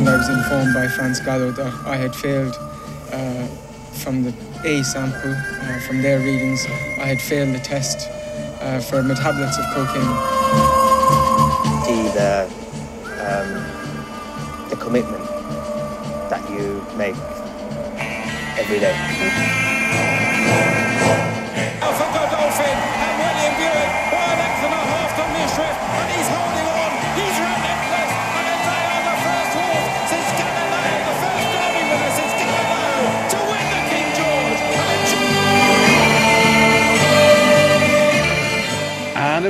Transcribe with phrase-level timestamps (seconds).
[0.00, 2.56] and I was informed by France Galop that I had failed
[3.12, 3.46] uh,
[4.02, 4.32] from the
[4.64, 6.64] A sample, uh, from their readings,
[6.98, 8.08] I had failed the test
[8.62, 10.16] uh, for metabolites of cocaine.
[11.84, 12.48] See the,
[13.28, 15.24] um, the commitment
[16.30, 17.16] that you make
[18.58, 19.69] every day.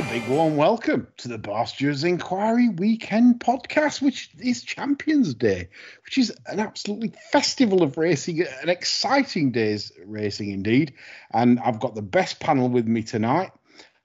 [0.01, 5.69] A big warm welcome to the Barstewards Enquiry Weekend podcast, which is Champions Day,
[6.03, 10.95] which is an absolutely festival of racing, an exciting day's racing indeed.
[11.33, 13.51] And I've got the best panel with me tonight.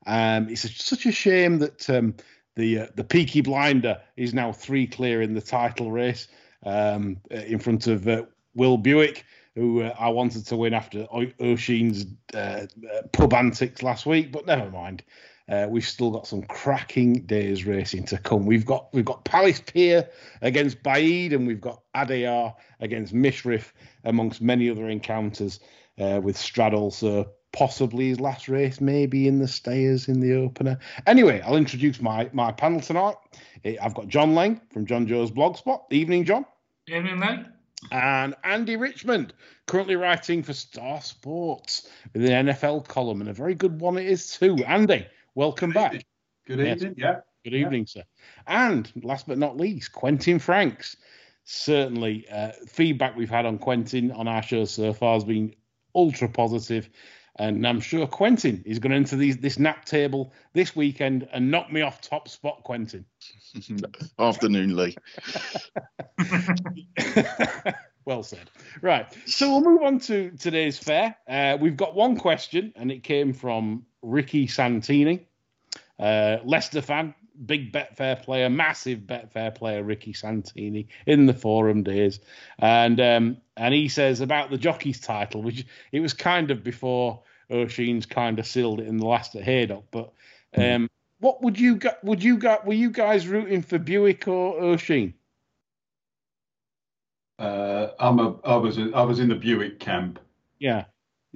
[0.07, 2.15] Um, it's a, such a shame that um,
[2.57, 6.29] the uh, the Peaky Blinder is now three clear in the title race
[6.67, 8.25] um, uh, in front of uh,
[8.55, 11.07] Will Buick, who uh, I wanted to win after
[11.41, 12.67] Oisin's uh, uh,
[13.13, 15.03] pub antics last week, but never mind.
[15.49, 18.47] Uh, we've still got some cracking days racing to come.
[18.47, 20.09] We've got we've got Palace Pier
[20.43, 23.73] against Baaeed, and we've got Adayar against Mishriff,
[24.05, 25.61] amongst many other encounters
[25.99, 26.91] uh, with Straddle.
[26.91, 30.79] So possibly his last race, maybe in the stayers in the opener.
[31.07, 33.15] Anyway, I'll introduce my my panel tonight.
[33.65, 35.83] Eh, I've got John Leng from John Joe's Blogspot.
[35.91, 36.45] Evening, John.
[36.89, 37.47] Evening, mate.
[37.93, 39.33] And Andy Richmond,
[39.67, 44.07] currently writing for Star Sports with an NFL column, and a very good one it
[44.07, 44.57] is too.
[44.65, 46.05] Andy, welcome back.
[46.47, 46.79] Good Yes.
[46.79, 46.95] evening.
[46.97, 47.21] Yeah.
[47.45, 48.03] Good evening, sir.
[48.49, 50.97] And last but not least, Quentin Franks.
[51.45, 55.55] Certainly, uh, feedback we've had on Quentin on our show so far has been
[55.95, 56.91] ultra positive,
[57.39, 61.49] and I'm sure Quentin is going to enter these, this nap table this weekend and
[61.49, 63.05] knock me off top spot, Quentin.
[64.19, 64.97] Afternoon, Lee.
[68.05, 68.51] well said.
[68.83, 69.07] Right.
[69.27, 71.17] So we'll move on to today's fair.
[71.29, 75.27] Uh, we've got one question, and it came from Ricky Santini,
[75.99, 82.21] uh, Leicester fan, big Betfair player, massive Betfair player, Ricky Santini, in the forum days,
[82.59, 87.23] and um, and he says about the jockeys title, which it was kind of before
[87.51, 90.13] Oisin's kind of sealed it in the last at Haydock, but.
[90.57, 90.89] Um,
[91.19, 95.15] what would you gu- would you gu- were you guys rooting for Buick or Oisin?
[97.39, 98.37] Uh, I'm a.
[98.45, 98.79] I was.
[98.79, 100.19] A, I was in the Buick camp.
[100.59, 100.85] Yeah,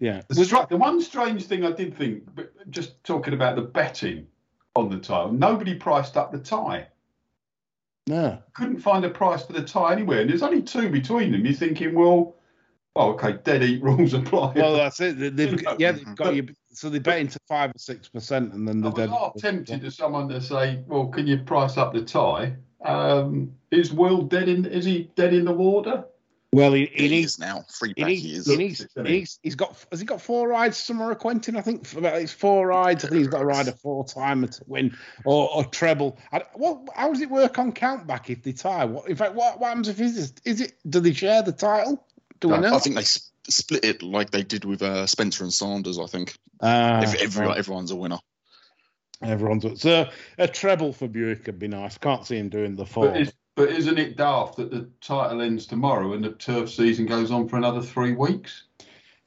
[0.00, 0.22] yeah.
[0.28, 2.24] The, one strange thing I did think,
[2.70, 4.26] just talking about the betting
[4.74, 6.88] on the tie, nobody priced up the tie.
[8.06, 8.38] No.
[8.54, 11.44] Couldn't find a price for the tie anywhere, and there's only two between them.
[11.44, 12.36] You're thinking, well,
[12.96, 14.54] oh, okay, dead eat rules apply.
[14.56, 15.18] Well, that's it.
[15.18, 16.48] They- They've yeah, they've got you.
[16.72, 19.82] So they bet into five or six percent, and then I the was half tempted
[19.82, 22.54] to someone to say, well, can you price up the tie?
[22.84, 24.64] Um, is Will dead in?
[24.66, 26.04] Is he dead in the water?
[26.52, 27.34] Well, he, he He needs.
[27.34, 27.64] is now.
[27.78, 28.46] Free He back needs, he is.
[28.46, 31.56] he needs, he needs, he's got, has he got four rides somewhere, Quentin?
[31.56, 33.04] I think about it's four rides.
[33.04, 36.18] I think he's got to ride a four timer to win or, or treble.
[36.32, 38.84] I, what, how does it work on countback if they tie?
[38.86, 41.52] What, in fact, what, what happens if is it, is it, do they share the
[41.52, 42.04] title?
[42.40, 42.74] Do we know?
[42.74, 46.00] I think they sp- split it like they did with uh, Spencer and Sanders.
[46.00, 48.18] I think Ah, if everyone, everyone's a winner.
[49.22, 51.96] everyone's so a treble for Buick would be nice.
[51.98, 53.08] Can't see him doing the four.
[53.08, 57.04] But, is, but isn't it daft that the title ends tomorrow and the turf season
[57.04, 58.64] goes on for another three weeks?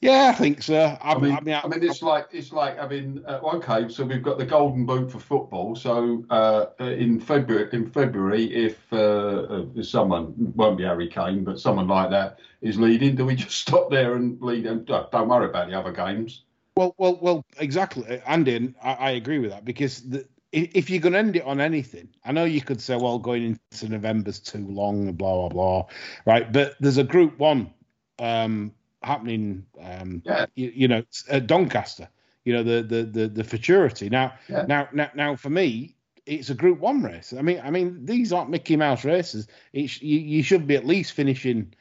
[0.02, 0.98] yeah, I think so.
[1.02, 3.88] I, I mean, I mean, I mean, it's like it's like having uh, okay.
[3.90, 5.76] So we've got the golden boot for football.
[5.76, 11.44] So uh, in February, in February, if uh, uh, if someone won't be Harry Kane,
[11.44, 14.66] but someone like that is leading, do we just stop there and lead?
[14.66, 16.42] And don't worry about the other games.
[16.76, 18.56] Well, well, well, exactly, Andy.
[18.56, 21.44] And I, I agree with that because the, i- if you're going to end it
[21.44, 25.50] on anything, I know you could say, well, going into November's too long, blah blah
[25.50, 25.86] blah,
[26.26, 26.52] right?
[26.52, 27.74] But there's a Group One
[28.20, 30.46] um, happening, um, Yeah.
[30.56, 32.08] you, you know, at Doncaster.
[32.46, 34.66] You know, the the the, the futurity now, Yeah.
[34.68, 35.96] now, now, now, for me.
[36.26, 37.34] It's a Group One race.
[37.38, 39.46] I mean, I mean, these aren't Mickey Mouse races.
[39.74, 41.74] It's, you, you should be at least finishing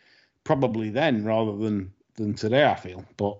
[0.43, 2.65] probably then rather than than today.
[2.67, 3.39] I feel, but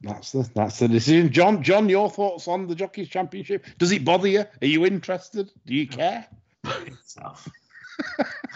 [0.00, 1.32] that's the that's the decision.
[1.32, 3.66] John, John, your thoughts on the Jockeys Championship?
[3.78, 4.40] Does it bother you?
[4.62, 5.50] Are you interested?
[5.66, 6.26] Do you care?
[6.64, 6.72] I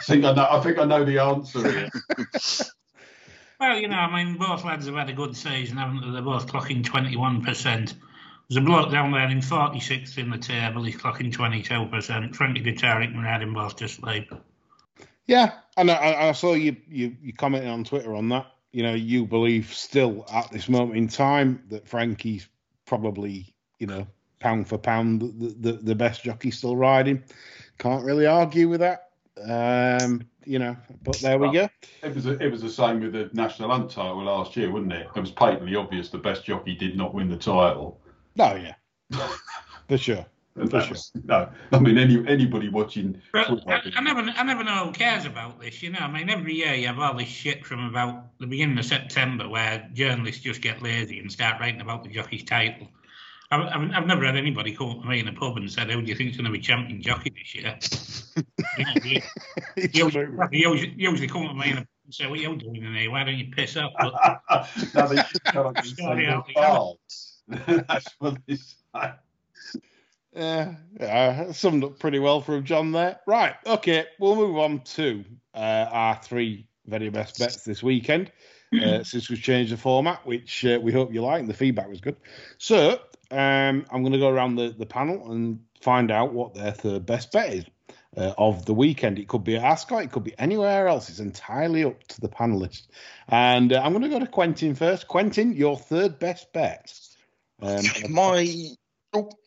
[0.02, 0.46] think I know.
[0.50, 1.88] I think I know the answer here.
[3.58, 6.10] Well, you know, I mean, both lads have had a good season, haven't they?
[6.12, 7.44] They're both clocking 21%.
[7.44, 7.94] There's
[8.56, 12.34] a bloke down there in 46th in the table, he's clocking 22%.
[12.34, 14.32] Frankie Guitaric and had him both to sleep.
[15.26, 18.46] Yeah, and I- I, I saw you, you you commenting on Twitter on that.
[18.72, 22.48] You know, you believe still at this moment in time that Frankie's
[22.86, 24.06] probably you know
[24.38, 27.22] pound for pound the the, the best jockey still riding.
[27.78, 29.10] Can't really argue with that.
[29.42, 31.68] Um, you know, but there we go.
[32.02, 35.08] It was it was the same with the national hunt title last year, wasn't it?
[35.14, 38.00] It was patently obvious the best jockey did not win the title.
[38.38, 38.74] Oh yeah,
[39.88, 40.26] for sure.
[40.56, 40.90] And For that sure.
[40.92, 43.20] was- no, I mean any anybody watching.
[43.32, 45.82] But I, I never, I never know who cares about this.
[45.82, 48.76] You know, I mean, every year you have all this shit from about the beginning
[48.78, 52.88] of September, where journalists just get lazy and start writing about the jockey's title.
[53.52, 55.88] I've, I've, I've never had anybody come up to me in a pub and said,
[55.90, 57.78] "Who do you think's going to be champion jockey this year?"
[58.78, 59.20] you know, you,
[59.76, 60.20] It's you true.
[60.20, 62.42] usually, you usually- usually come up to me in a pub and say, "What are
[62.42, 63.10] you doing in here?
[63.10, 64.40] Why don't you piss off?" But
[64.94, 66.52] no, they just come up and say Sorry, they're Alfie.
[66.54, 67.42] bards.
[67.48, 69.12] That's what they say.
[70.32, 73.20] Yeah, yeah, summed up pretty well from John there.
[73.26, 75.24] Right, okay, we'll move on to
[75.54, 78.30] uh, our three very best bets this weekend.
[78.72, 81.88] Uh, since we've changed the format, which uh, we hope you like, and the feedback
[81.88, 82.16] was good.
[82.58, 83.00] So
[83.30, 87.06] um, I'm going to go around the, the panel and find out what their third
[87.06, 87.64] best bet is
[88.16, 89.18] uh, of the weekend.
[89.18, 91.08] It could be at Ascot, it could be anywhere else.
[91.08, 92.86] It's entirely up to the panelists.
[93.28, 95.08] And uh, I'm going to go to Quentin first.
[95.08, 96.92] Quentin, your third best bet.
[97.62, 98.46] Um, my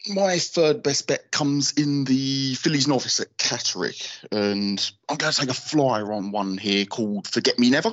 [0.10, 5.40] my third best bet comes in the fillies novice at Catterick, and I'm going to
[5.40, 7.92] take a flyer on one here called Forget Me Never.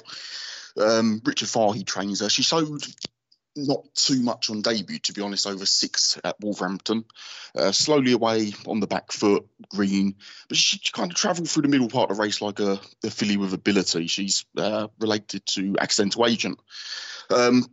[0.76, 2.28] Um, Richard Fahey trains her.
[2.28, 2.82] She showed
[3.56, 7.04] not too much on debut, to be honest, over six at Wolverhampton.
[7.54, 10.16] Uh, slowly away on the back foot, green,
[10.48, 13.10] but she kind of travelled through the middle part of the race like a, a
[13.10, 14.06] filly with ability.
[14.06, 16.58] She's uh, related to Accidental Agent.
[17.30, 17.66] Um,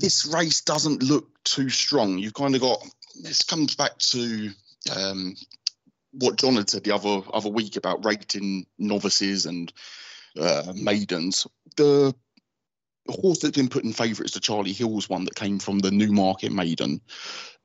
[0.00, 2.18] this race doesn't look too strong.
[2.18, 2.82] You've kind of got
[3.22, 4.50] this comes back to
[4.96, 5.34] um,
[6.12, 9.72] what John had said the other other week about rating novices and
[10.38, 11.46] uh, maidens.
[11.76, 12.14] The
[13.08, 15.90] horse that's been put in favourite is the Charlie Hills one that came from the
[15.90, 17.00] Newmarket Maiden.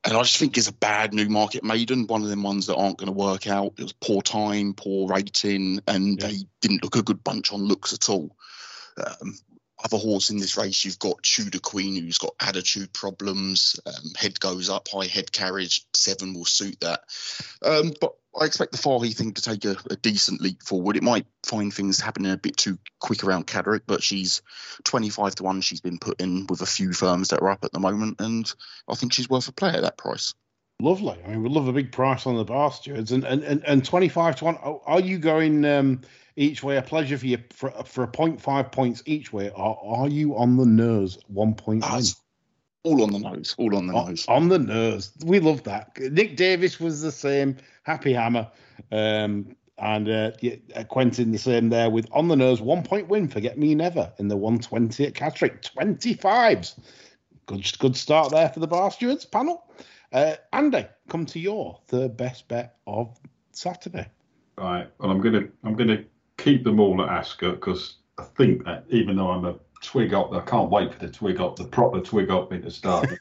[0.03, 2.97] And I just think it's a bad Newmarket Maiden, one of them ones that aren't
[2.97, 3.73] going to work out.
[3.77, 6.27] It was poor time, poor rating, and Yeah.
[6.27, 8.37] they didn't look a good bunch on looks at all.
[8.97, 9.35] Um,
[9.85, 13.79] other horse in this race, you've got Tudor Queen, who's got attitude problems.
[13.85, 15.85] Um, head goes up, high head carriage.
[15.93, 17.01] Seven will suit that.
[17.63, 20.97] Um, but I expect the Farley thing to take a, a decent leap forward.
[20.97, 24.41] It might find things happening a bit too quick around Catterick, but she's
[24.85, 25.61] 25 to 1.
[25.61, 28.51] She's been put in with a few firms that are up at the moment, and
[28.89, 30.33] I think she's worth a play at that price.
[30.81, 31.17] Lovely.
[31.23, 33.85] I mean, we love a big price on the bar stewards, and and and, and
[33.85, 34.57] twenty five to one.
[34.61, 36.01] oh, Are you going um,
[36.35, 36.77] each way?
[36.77, 40.35] A pleasure for you for for a point five points each way, or are you
[40.37, 41.99] on the nose one point Ah,
[42.83, 43.55] all on the nose.
[43.57, 44.25] All on the On, nose.
[44.27, 45.11] on the nose.
[45.25, 45.97] We love that.
[45.99, 47.57] Nick Davis was the same.
[47.83, 48.49] Happy Hammer.
[48.91, 53.07] Um, and uh, yeah, uh, Quentin the same there with on the nose one point
[53.09, 53.27] win.
[53.27, 55.63] Forget me never in the 120 at Catterick.
[55.75, 56.79] 25s.
[57.47, 59.67] Good, good start there for the bar stewards panel.
[60.13, 63.19] Uh, Andy, come to your third best bet of
[63.51, 64.07] Saturday.
[64.57, 64.87] Right.
[64.99, 66.05] Well, I'm gonna I'm gonna
[66.37, 70.33] keep them all at Ascot because I think that even though I'm a twig up,
[70.33, 73.07] I can't wait for the twig up, the proper twig up in to start.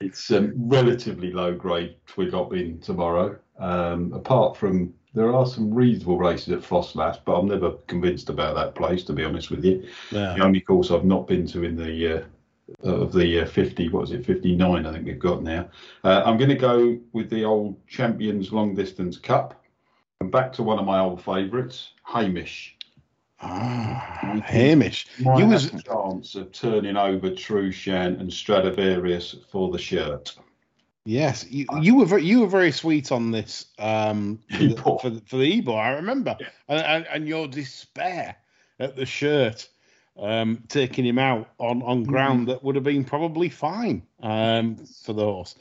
[0.00, 3.38] It's um, relatively low grade twig up in tomorrow.
[3.58, 8.56] Um, apart from there are some reasonable races at Frostlass, but I'm never convinced about
[8.56, 9.86] that place to be honest with you.
[10.36, 12.22] The only course I've not been to in the uh,
[12.82, 14.86] of the uh, 50, what was it, 59?
[14.86, 15.68] I think we've got now.
[16.04, 19.59] Uh, I'm going to go with the old Champions Long Distance Cup.
[20.20, 22.76] And back to one of my old favourites, Hamish.
[23.40, 25.06] Ah, Hamish.
[25.18, 30.36] You was a chance of turning over Trueshan and Stradivarius for the shirt.
[31.06, 35.10] yes, you, you were very, you were very sweet on this um, for, the, for,
[35.10, 36.36] the- for the e I remember,
[36.68, 38.36] and, and and your despair
[38.78, 39.70] at the shirt
[40.18, 45.14] um, taking him out on on ground that would have been probably fine um, for
[45.14, 45.54] the horse.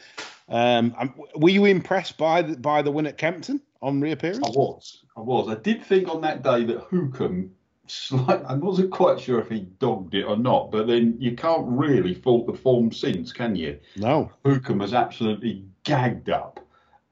[0.50, 4.46] Um, were you impressed by the, by the win at Kempton on reappearance?
[4.46, 5.04] I was.
[5.16, 5.48] I was.
[5.48, 7.50] I did think on that day that Hukum,
[7.88, 11.68] slight, I wasn't quite sure if he dogged it or not, but then you can't
[11.68, 13.80] really fault the form since, can you?
[13.96, 14.32] No.
[14.44, 16.60] Hukum was absolutely gagged up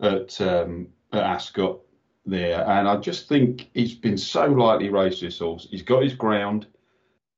[0.01, 1.79] at, um, at Ascot
[2.25, 5.67] there, and I just think he's been so lightly raced this horse.
[5.69, 6.65] He's got his ground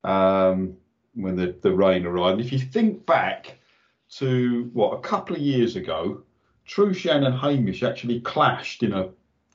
[0.02, 0.76] um,
[1.14, 2.38] when the, the rain arrived.
[2.38, 3.59] And If you think back
[4.10, 6.22] to what a couple of years ago,
[6.68, 9.10] Trueshan and Hamish actually clashed in a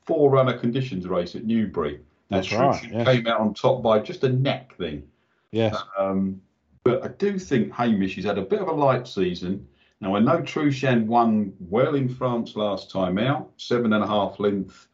[0.06, 2.00] four-runner conditions race at Newbury.
[2.30, 3.08] Now, That's right, yes.
[3.08, 5.04] came out on top by just a neck thing.
[5.52, 5.76] Yes.
[5.98, 6.42] Um,
[6.84, 9.68] but I do think Hamish has had a bit of a light season.
[10.02, 14.40] Now I know Trueshan won well in France last time out, seven and a half
[14.40, 14.88] length.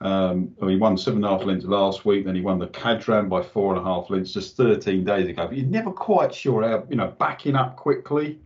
[0.00, 2.24] Um, well, he won seven and a half lengths last week.
[2.24, 5.46] Then he won the Cadran by four and a half lengths just 13 days ago.
[5.46, 8.38] But you're never quite sure how, you know, backing up quickly.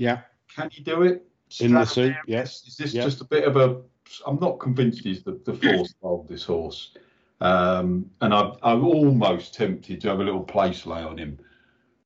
[0.00, 0.20] Yeah.
[0.56, 1.26] Can you do it?
[1.60, 2.64] In the suit, yes.
[2.66, 3.02] Is this Yeah.
[3.04, 3.82] just a bit of a?
[4.26, 6.94] I'm not convinced he's the, the fourth of this horse.
[7.40, 11.38] Um, and I, I'm almost tempted to have a little place lay on him,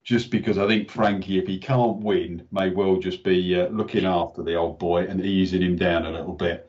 [0.02, 4.04] just because I think Frankie, if he can't win, may well just be uh, looking
[4.04, 6.68] after the old boy and easing him down a little bit.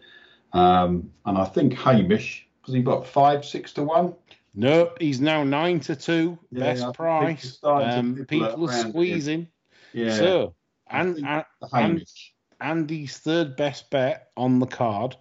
[0.54, 4.14] Um, and I think Hamish, was he got five, six to one?
[4.54, 7.44] No, he's now nine to two, Yeah, best price.
[7.44, 9.48] it's starting to Um, people are squeezing.
[9.94, 10.16] Yeah.
[10.16, 10.56] So,
[10.90, 12.06] and, and, and
[12.62, 15.16] Andy's third best bet on the card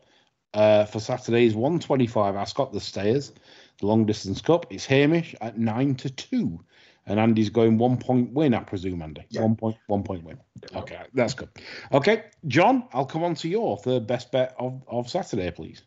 [0.54, 3.33] uh, for Saturday is 125 Ascot, the Stayers,
[3.80, 4.66] the long distance cup.
[4.71, 6.64] It's Hamish at nine to two.
[7.06, 9.25] And Andy's going one point win, I presume, Andy.
[9.28, 9.42] Yeah.
[9.42, 10.38] One point, one point win.
[10.75, 11.50] Okay, that's good.
[11.92, 15.83] Okay, John, I'll come on to your third best bet of, of Saturday, please.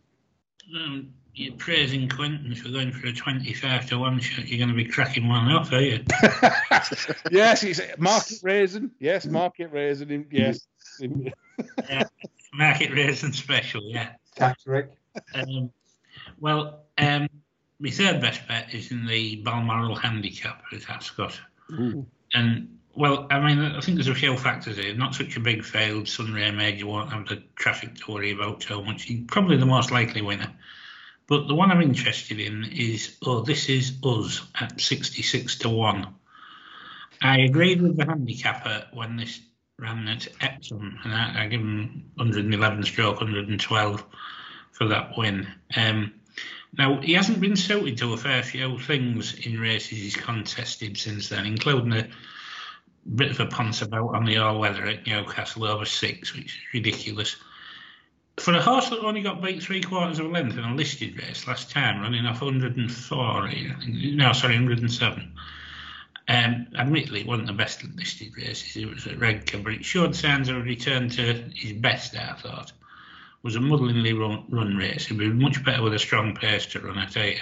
[0.75, 4.47] Um, you're praising Quentin for going for a 25 to 1 shot.
[4.47, 6.03] You're going to be cracking one off, are you?
[7.31, 8.89] yes, it's market raising.
[8.99, 10.25] Yes, market raising.
[10.31, 10.65] Yes.
[12.53, 14.13] Market raising special, yeah.
[14.35, 14.89] Catterick.
[15.35, 15.69] Um,
[16.39, 17.27] well, um,
[17.79, 21.39] my third best bet is in the Balmoral handicap at Ascot.
[21.71, 22.07] Ooh.
[22.33, 24.95] And, well, I mean, I think there's a few factors here.
[24.95, 26.07] Not such a big field.
[26.07, 29.03] Sunray Major won't have the traffic to worry about so much.
[29.03, 30.51] He's probably the most likely winner.
[31.27, 36.07] But the one I'm interested in is, oh, this is us at 66 to 1.
[37.21, 39.39] I agreed with the handicapper when this
[39.77, 44.05] ran at Epsom, and I, I give him 111 stroke 112
[44.71, 45.47] for that win.
[45.75, 46.13] Um,
[46.77, 51.29] now, he hasn't been suited to a fair few things in races he's contested since
[51.29, 52.07] then, including a
[53.15, 56.57] bit of a ponce about on the all weather at Newcastle over six, which is
[56.73, 57.35] ridiculous.
[58.39, 61.17] For a horse that only got beat three quarters of a length in a listed
[61.17, 63.49] race last time, running off 104,
[63.87, 65.33] no, sorry, 107.
[66.29, 68.75] Um, admittedly, it wasn't the best listed races.
[68.77, 72.15] It was at Redcar, but it showed signs of a return to his best.
[72.15, 72.73] I thought it
[73.43, 75.07] was a muddlingly run, run race.
[75.07, 77.07] He'd be much better with a strong pace to run.
[77.09, 77.39] Tell you,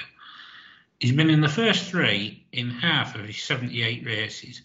[1.00, 4.62] he's been in the first three in half of his 78 races.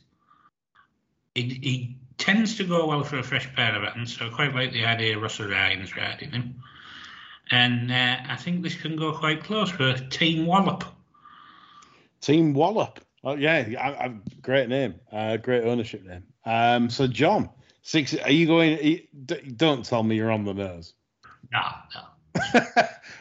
[1.35, 4.55] He, he tends to go well for a fresh pair of hands, so I quite
[4.55, 6.63] like the idea of Rossa Ryan's riding him.
[7.51, 10.85] And uh, I think this can go quite close for Team Wallop.
[12.21, 13.01] Team Wallop.
[13.25, 16.23] Oh yeah, I, I, great name, uh, great ownership name.
[16.45, 17.51] Um, so John,
[17.83, 18.15] six.
[18.17, 18.79] Are you going?
[18.79, 19.07] are you-
[19.57, 20.95] don't tell me you're on the nose.
[21.53, 21.61] No,
[21.95, 22.61] no.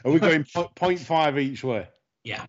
[0.06, 1.88] are we going po- point five each way?
[2.24, 2.46] Yeah.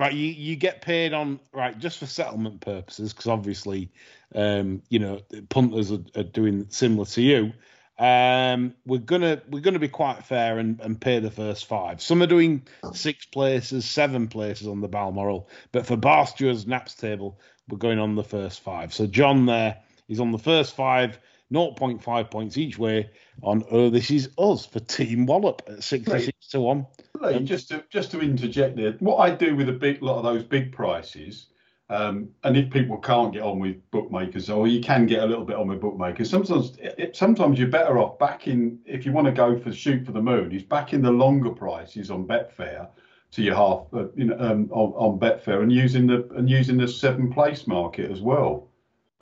[0.00, 3.90] Right, you, you get paid on right just for settlement purposes because obviously,
[4.34, 7.52] um, you know, punters are, are doing similar to you.
[7.98, 12.00] Um, we're gonna we're gonna be quite fair and, and pay the first five.
[12.00, 12.62] Some are doing
[12.94, 16.26] six places, seven places on the Balmoral, but for Bar
[16.66, 17.38] Naps table,
[17.68, 18.94] we're going on the first five.
[18.94, 19.76] So John there,
[20.08, 21.18] he's on the first five,
[21.52, 23.10] 0.5 points each way
[23.42, 26.86] on Oh This Is Us for Team Wallop at 66 to 1.
[27.20, 30.24] Lee, just to just to interject there, what I do with a big lot of
[30.24, 31.46] those big prices,
[31.90, 35.44] um, and if people can't get on with bookmakers, or you can get a little
[35.44, 39.32] bit on with bookmakers, sometimes it, sometimes you're better off backing if you want to
[39.32, 42.88] go for shoot for the moon, is backing the longer prices on Betfair
[43.32, 46.76] to your half, uh, you know, um, on, on Betfair and using the and using
[46.76, 48.69] the seven place market as well.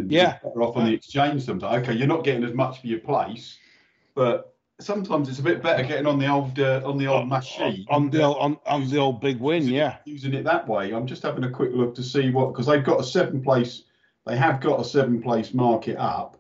[0.05, 0.39] Yeah.
[0.43, 1.83] You're better off on the exchange sometimes.
[1.83, 3.59] Okay, you're not getting as much for your place,
[4.15, 7.85] but sometimes it's a bit better getting on the old uh, on the old machine
[7.89, 9.97] on the old, on, on the old big win, yeah.
[10.05, 10.93] using it that way.
[10.93, 13.85] I'm just having a quick look to see what because they've got a seven place.
[14.27, 16.37] They have got a seven place market up,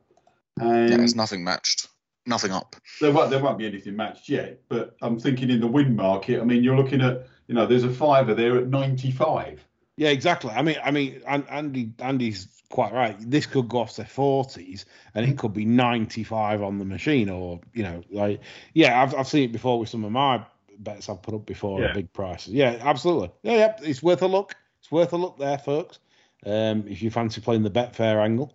[0.60, 1.88] and Yeah, there's nothing matched.
[2.26, 2.76] Nothing up.
[3.00, 4.60] there won't there won't be anything matched yet.
[4.68, 6.40] But I'm thinking in the win market.
[6.40, 9.64] I mean, you're looking at you know there's a fiver there at 95.
[9.98, 10.52] Yeah, exactly.
[10.52, 13.16] I mean, I mean, An- Andy, Andy's quite right.
[13.18, 17.60] This could go off to forties, and it could be ninety-five on the machine, or
[17.74, 18.40] you know, like,
[18.74, 20.44] yeah, I've I've seen it before with some of my
[20.78, 21.88] bets I've put up before Yeah.
[21.88, 22.54] at big prices.
[22.54, 23.32] Yeah, absolutely.
[23.42, 24.54] Yeah, yeah, it's worth a look.
[24.78, 25.98] It's worth a look there, folks.
[26.46, 28.54] Um, if you fancy playing the Betfair angle.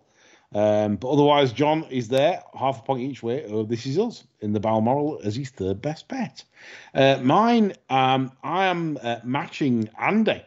[0.54, 3.44] Um, but otherwise, John is there, half a point each way.
[3.50, 6.42] Oh, this is us in the Balmoral as his third best bet.
[6.94, 10.42] Uh, mine, um, I am uh, matching Andy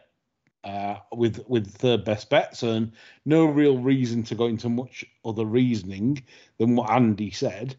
[0.64, 2.92] uh, with with third best bets, and
[3.24, 6.22] no real reason to go into much other reasoning
[6.58, 7.76] than what Andy said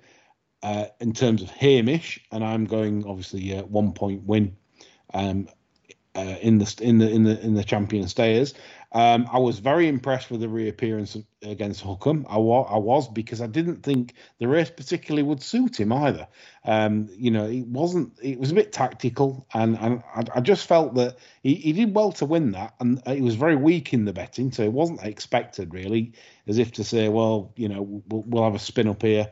[0.63, 4.55] uh, in terms of Hamish, and I'm going obviously uh, one point win
[5.13, 5.47] um,
[6.15, 8.53] uh, in the in the in the in the champion stayers.
[8.91, 12.25] Um, I was very impressed with the reappearance against Hukum.
[12.27, 16.27] I, wa- I was because I didn't think the race particularly would suit him either.
[16.65, 18.13] Um, you know, it wasn't.
[18.21, 21.93] It was a bit tactical, and and I, I just felt that he, he did
[21.93, 25.03] well to win that, and he was very weak in the betting, so it wasn't
[25.03, 26.13] expected really,
[26.47, 29.31] as if to say, well, you know, we'll, we'll have a spin up here,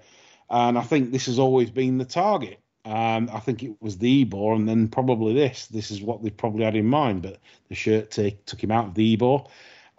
[0.52, 2.60] and I think this has always been the target.
[2.88, 5.68] Um, I think it was the Ebor and then probably this.
[5.68, 8.88] This is what they probably had in mind, but the shirt take, took him out
[8.88, 9.44] of the Ebor.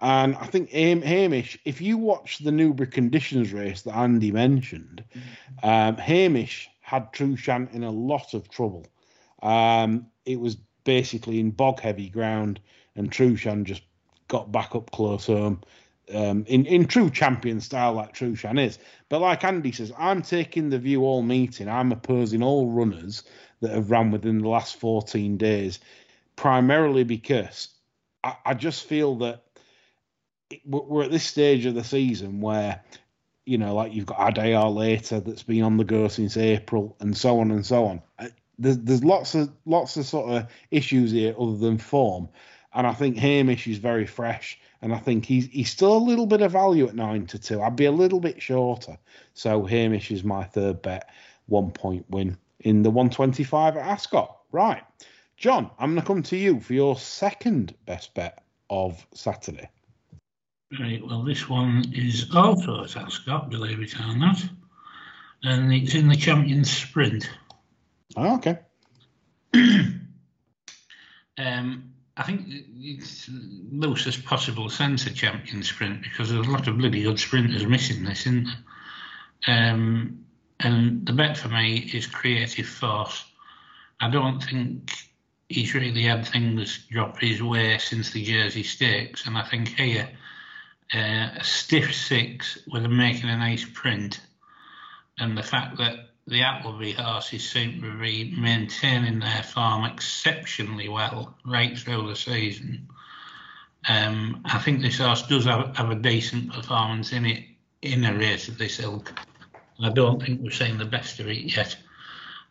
[0.00, 5.04] And I think Hamish, if you watch the Newbury conditions race that Andy mentioned,
[5.62, 8.86] um, Hamish had Trueshan in a lot of trouble.
[9.42, 12.58] Um, it was basically in bog heavy ground,
[12.96, 13.82] and Trueshan just
[14.28, 15.60] got back up close home
[16.14, 18.78] um, in in true champion style like Trueshan is.
[19.08, 21.68] But like Andy says, I'm taking the view all meeting.
[21.68, 23.22] I'm opposing all runners
[23.60, 25.80] that have run within the last 14 days,
[26.36, 27.68] primarily because
[28.22, 29.42] I, I just feel that
[30.64, 32.82] we're at this stage of the season where
[33.48, 37.16] you know, like you've got Adayar later that's been on the go since April, and
[37.16, 38.02] so on and so on.
[38.18, 42.28] Uh, there's, there's lots of lots of sort of issues here other than form,
[42.78, 46.26] and I think Hamish is very fresh and I think he's he's still a little
[46.26, 47.60] bit of value at nine to two.
[47.60, 48.96] I'd be a little bit shorter.
[49.34, 51.10] So Hamish is my third bet,
[51.46, 54.36] one point win in the 125 at Ascot.
[54.52, 54.84] Right,
[55.36, 59.68] John, I'm going to come to you for your second best bet of Saturday.
[60.78, 64.40] Right, well, this one is also at Ascot, believe it or not,
[65.42, 67.28] and it's in the Champions Sprint.
[68.16, 68.58] Oh, okay.
[71.38, 71.87] um,
[72.18, 73.30] I think it's
[73.70, 78.04] loosest possible sense of champion sprint because there's a lot of bloody good sprinters missing
[78.04, 78.48] this, isn't
[79.46, 79.70] there?
[79.70, 80.24] Um,
[80.58, 83.24] and the bet for me is creative force.
[84.00, 84.90] I don't think
[85.48, 90.08] he's really had things drop his way since the Jersey Stakes, and I think here
[90.92, 94.20] uh, a stiff six with him making a nice print,
[95.18, 101.34] and the fact that the Appleby horses seem to be maintaining their form exceptionally well
[101.44, 102.88] right through the season.
[103.88, 107.44] Um, I think this horse does have, have, a decent performance in it
[107.80, 109.12] in a race of this ilk.
[109.80, 111.76] I don't think we've seen the best of it yet.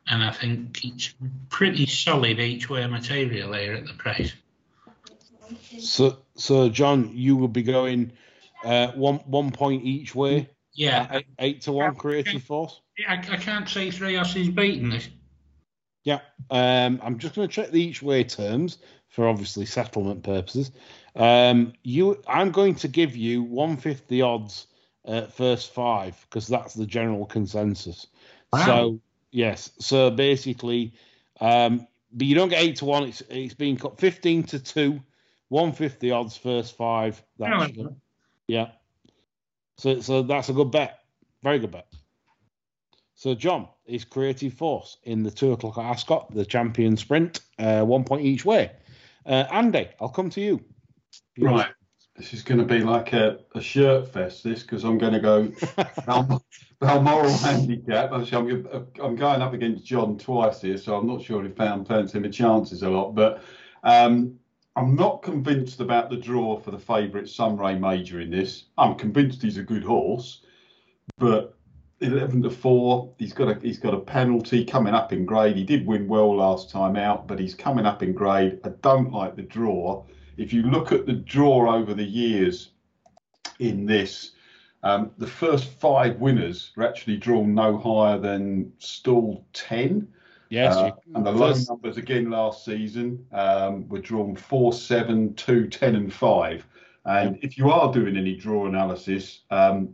[0.09, 1.13] And I think it's
[1.49, 4.33] pretty solid each way material here at the price.
[5.79, 8.13] So, so John, you will be going
[8.63, 10.49] uh, one one point each way.
[10.77, 12.81] Yeah, eight, eight to one creative force.
[13.07, 15.09] I, I can't see three horses beating this.
[16.03, 16.19] Yeah,
[16.51, 18.77] um, I'm just going to check the each way terms
[19.09, 20.71] for obviously settlement purposes.
[21.15, 24.67] Um, you, I'm going to give you 150 odds
[25.03, 28.05] at first five because that's the general consensus.
[28.53, 28.65] Wow.
[28.65, 28.99] So
[29.31, 30.93] yes, so basically,
[31.41, 33.03] um, but you don't get eight to one.
[33.03, 35.01] It's it's been cut 15 to two,
[35.49, 37.21] 150 odds first five.
[37.39, 37.73] That's
[38.47, 38.67] yeah.
[39.77, 40.99] So so that's a good bet.
[41.43, 41.87] Very good bet.
[43.17, 47.81] So, John is creative force in the two o'clock at Ascot, the champion sprint, uh,
[47.81, 48.71] one point each way.
[49.25, 50.63] Uh, Andy, I'll come to you.
[51.39, 51.71] Right.
[52.15, 55.19] This is going to be like a, a shirt fest, this, because I'm going to
[55.19, 55.51] go
[56.79, 58.11] Balmoral handicap.
[58.11, 61.85] Actually, I'm, I'm going up against John twice here, so I'm not sure if I'm
[61.85, 63.15] fancying the chances a lot.
[63.15, 63.43] But
[63.81, 64.37] um,
[64.77, 68.65] I'm not convinced about the draw for the favourite Sunray Major in this.
[68.77, 70.43] I'm convinced he's a good horse,
[71.17, 71.55] but
[72.01, 75.57] 11 to 4 he's got a he's got a penalty coming up in grade.
[75.57, 78.59] He did win well last time out but he's coming up in grade.
[78.63, 80.05] I don't like the draw.
[80.37, 82.69] If you look at the draw over the years
[83.57, 84.33] in this
[84.83, 90.07] um, the first five winners are actually drawn no higher than stall 10
[90.49, 95.67] yes uh, and the low numbers again last season um, were drawn 4 7 2
[95.67, 96.67] 10 and 5
[97.05, 99.89] and if you are doing any draw analysis um,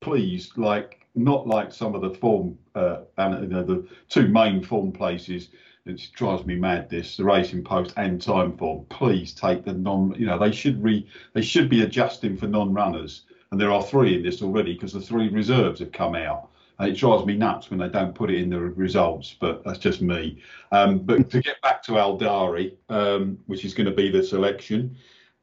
[0.00, 4.62] please like not like some of the form uh, and you know the two main
[4.62, 5.48] form places.
[5.86, 6.90] It drives me mad.
[6.90, 8.88] This the Racing Post and Timeform.
[8.88, 10.14] Please take the non.
[10.18, 14.16] You know they should re they should be adjusting for non-runners, and there are three
[14.16, 16.50] in this already because the three reserves have come out.
[16.80, 20.00] It drives me nuts when they don't put it in the results, but that's just
[20.00, 20.40] me.
[20.70, 24.96] Um, but to get back to Aldaary, um, which is going to be the selection,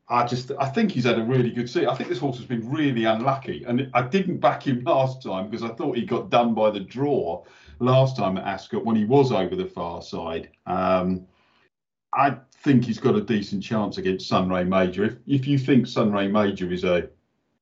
[0.07, 1.89] I just I think he's had a really good season.
[1.89, 5.49] I think this horse has been really unlucky, and I didn't back him last time
[5.49, 7.43] because I thought he got done by the draw
[7.79, 10.49] last time at Ascot when he was over the far side.
[10.65, 11.27] Um,
[12.13, 15.03] I think he's got a decent chance against Sunray Major.
[15.03, 17.09] If if you think Sunray Major is a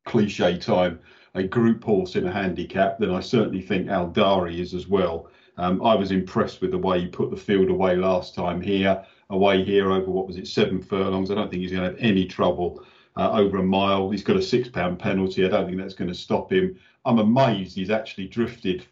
[0.05, 0.99] cliche time,
[1.35, 5.29] a group horse in a handicap, then I certainly think Aldaary is as well.
[5.57, 9.05] Um, I was impressed with the way he put the field away last time here
[9.29, 11.31] away here over what was it seven furlongs.
[11.31, 12.85] I don't think he's going to have any trouble
[13.17, 14.09] uh, over a mile.
[14.09, 15.45] He's got a six pound penalty.
[15.45, 16.79] I don't think that's going to stop him.
[17.05, 18.85] I'm amazed he's actually drifted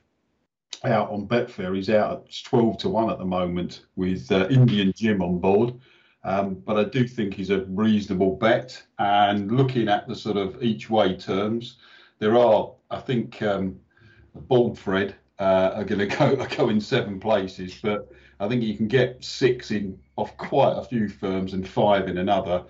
[0.83, 1.75] out on Betfair.
[1.75, 5.75] He's out at 12 to 1 at the moment with uh, Indian Jim on board.
[6.23, 8.81] Um, but I do think he's a reasonable bet.
[8.99, 11.77] And looking at the sort of each way terms,
[12.21, 13.79] there are, I think, um,
[14.33, 18.87] Bald Fred uh, are going to go going seven places, but I think you can
[18.87, 22.63] get six in off quite a few firms and five in another.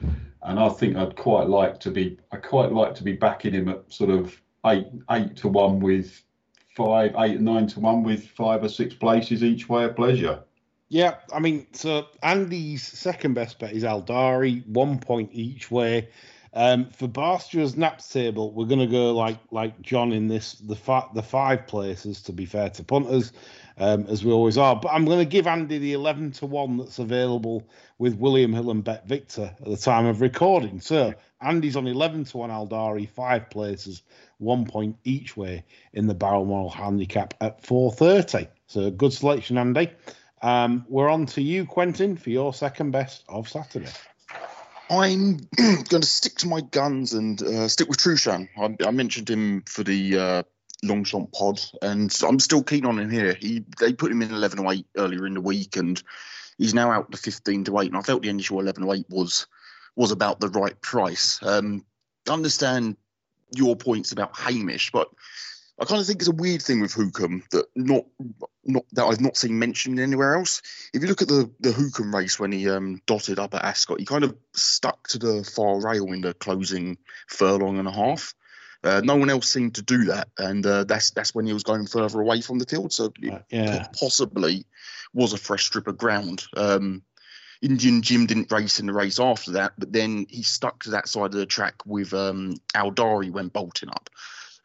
[0.44, 3.70] And I think I'd quite like to be I quite like to be backing him
[3.70, 6.24] at sort of eight eight to one with
[6.76, 10.44] five, eight and nine to one with five or six places each way of pleasure.
[10.88, 16.10] Yeah, I mean, so Andy's second best bet is Aldaary, one point each way.
[16.54, 20.76] Um, for Barster's naps table, we're going to go like like John in this the
[20.76, 22.22] fi- the five places.
[22.24, 23.32] To be fair to punters,
[23.78, 26.76] um, as we always are, but I'm going to give Andy the eleven to one
[26.78, 27.66] that's available
[28.00, 30.82] with William Hill and Bet Victor at the time of recording.
[30.82, 34.04] So Andy's on eleven to one Aldaary, five places,
[34.40, 38.48] one point each way in the barrel Balmoral handicap at four thirty.
[38.68, 39.90] So good selection, Andy.
[40.42, 43.92] Um, we're on to you, Quentin, for your second best of Saturday.
[44.92, 48.50] I'm going to stick to my guns and uh, stick with Trueshan.
[48.58, 50.44] I, I mentioned him for the uh,
[50.84, 53.34] Longchamp pod, and I'm still keen on him here.
[53.34, 56.02] He they put him in 11 to 8 earlier in the week, and
[56.58, 57.88] he's now out to 15 to 8.
[57.88, 59.48] And I felt the initial 11 to 8 was
[59.96, 61.40] was about the right price.
[61.42, 61.86] Um,
[62.30, 62.98] understand
[63.56, 65.10] your points about Hamish, but
[65.82, 68.06] I kind of think it's a weird thing with Hukum that not
[68.64, 70.62] not that I've not seen mentioned anywhere else.
[70.94, 74.00] If you look at the the Hukum race when he um, dotted up at Ascot,
[74.00, 78.36] he kind of stuck to the far rail in the closing furlong and a half.
[78.84, 81.64] Uh, no one else seemed to do that, and uh, that's that's when he was
[81.64, 82.94] going further away from the field.
[82.94, 83.88] So it yeah.
[84.00, 84.68] possibly
[85.14, 86.46] was a fresh strip of ground.
[86.56, 87.02] Um,
[87.60, 91.08] Indian Jim didn't race in the race after that, but then he stuck to that
[91.08, 94.10] side of the track with um, Aldaary when bolting up.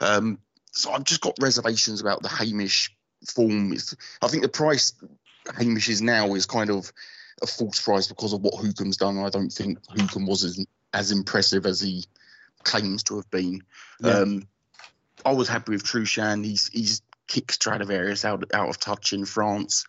[0.00, 0.38] Um,
[0.77, 2.95] so I've just got reservations about the Hamish
[3.27, 3.73] form.
[3.73, 4.93] It's, I think the price
[5.57, 6.93] Hamish is now is kind of
[7.43, 9.19] a false price because of what Hukum's done.
[9.19, 12.05] I don't think Hukum was as, as impressive as he
[12.62, 13.62] claims to have been.
[14.01, 14.19] Yeah.
[14.19, 14.49] Um,
[15.25, 16.45] I was happy with Trueshan.
[16.45, 19.87] He's he's kicked Stradivarius out out of touch in France.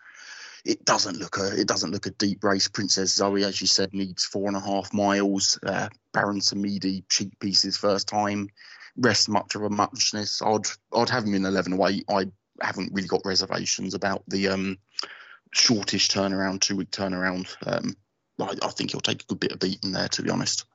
[0.65, 2.67] It doesn't look a it doesn't look a deep race.
[2.69, 5.59] Princess Zoe, as you said, needs four and a half miles.
[5.61, 8.49] Uh, Baron Samedi cheek pieces first time.
[8.97, 10.41] Rest much of a muchness.
[10.41, 12.03] I'd I'd have him in eleven away.
[12.09, 12.25] I
[12.61, 14.77] haven't really got reservations about the um,
[15.53, 17.55] shortish turnaround, two week turnaround.
[17.65, 17.95] Um,
[18.39, 20.65] I, I think he'll take a good bit of beating there, to be honest.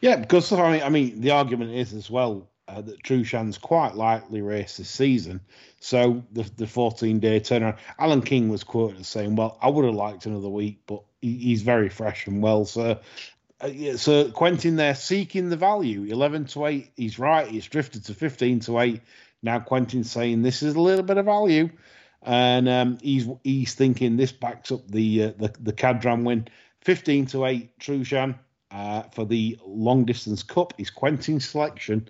[0.00, 3.94] Yeah, because I mean, I mean, the argument is as well uh, that Trueshan's quite
[3.94, 5.40] likely race this season.
[5.80, 7.78] So the the 14 day turnaround.
[7.98, 11.36] Alan King was quoted as saying, "Well, I would have liked another week, but he,
[11.36, 13.00] he's very fresh and well." So.
[13.62, 16.90] Uh, yeah, so Quentin there seeking the value, eleven to eight.
[16.96, 17.46] He's right.
[17.46, 19.02] He's drifted to fifteen to eight.
[19.42, 21.70] Now Quentin's saying this is a little bit of value,
[22.22, 26.48] and um, he's he's thinking this backs up the uh, the the Cadran win.
[26.80, 28.36] Fifteen to eight, Trueshan
[28.72, 32.08] uh, for the long distance cup is Quentin's selection,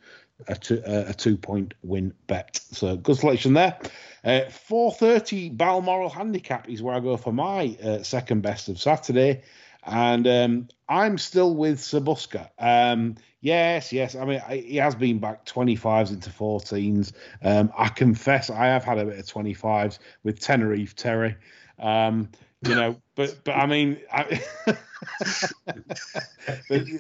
[0.48, 2.60] a two, uh, a two point win bet.
[2.70, 3.78] So good selection there.
[4.24, 9.42] Uh, 430 Balmoral handicap is where I go for my uh, second best of Saturday.
[9.84, 12.50] And um, I'm still with Sabuska.
[12.58, 14.14] Um, yes, yes.
[14.14, 17.12] I mean, I, he has been back 25s into 14s.
[17.42, 21.36] Um, I confess I have had a bit of 25s with Tenerife Terry.
[21.78, 22.28] Um,
[22.64, 24.40] you know, but but I mean, I,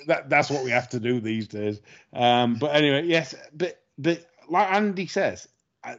[0.08, 1.80] that, that's what we have to do these days.
[2.12, 5.46] Um, but anyway, yes, but but like Andy says,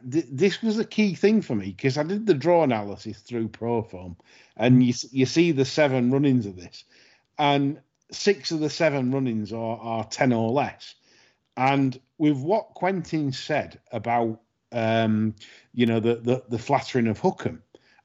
[0.03, 4.15] This was a key thing for me because I did the draw analysis through Proform,
[4.55, 6.85] and you you see the seven run-ins of this,
[7.37, 7.79] and
[8.11, 10.95] six of the seven run-ins are, are ten or less,
[11.57, 14.39] and with what Quentin said about
[14.71, 15.35] um,
[15.73, 17.59] you know the, the the flattering of Hukum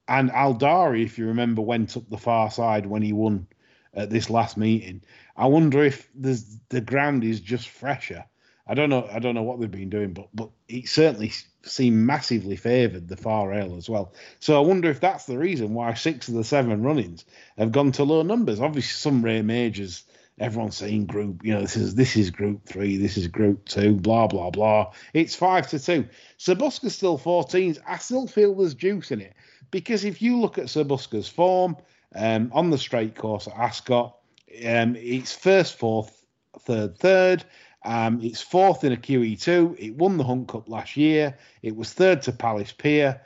[0.08, 3.46] and Aldaary, if you remember, went up the far side when he won
[3.92, 5.02] at this last meeting.
[5.36, 8.24] I wonder if the ground is just fresher.
[8.68, 9.08] I don't know.
[9.10, 13.16] I don't know what they've been doing, but but it certainly seemed massively favoured the
[13.16, 14.12] far rail as well.
[14.40, 17.24] So I wonder if that's the reason why six of the seven run-ins
[17.56, 18.60] have gone to low numbers.
[18.60, 20.04] Obviously, Sunray Major's.
[20.40, 23.96] Everyone's saying group, you know, this is this is group three, this is group two,
[23.96, 24.92] blah blah blah.
[25.12, 26.06] It's five to two.
[26.38, 27.80] Sabuska's still 14s.
[27.84, 29.34] I still feel there's juice in it
[29.72, 31.76] because if you look at Sabuska's form
[32.14, 34.16] um, on the straight course at Ascot,
[34.64, 36.24] um, it's first, fourth,
[36.60, 37.44] third, third.
[37.84, 39.76] Um, it's fourth in a QE2.
[39.78, 41.36] It won the Hunt Cup last year.
[41.62, 43.20] It was third to Palace Pier.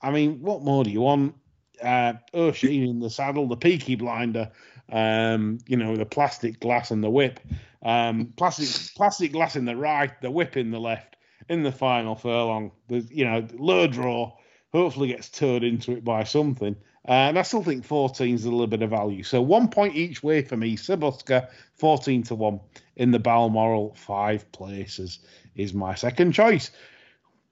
[0.00, 1.34] I mean, what more do you want?
[1.82, 4.50] Uh, Oisin in the saddle, the peaky blinder,
[4.90, 7.40] um, you know, the plastic glass and the whip.
[7.82, 11.16] Um, plastic plastic glass in the right, the whip in the left.
[11.48, 14.36] In the final furlong, there's you know low draw.
[14.72, 16.76] Hopefully gets turned into it by something.
[17.08, 19.22] Uh, and I still think 14 is a little bit of value.
[19.22, 20.76] So one point each way for me.
[20.76, 22.60] Sabuska, 14 to 1
[22.96, 25.20] in the Balmoral, five places
[25.56, 26.70] is my second choice.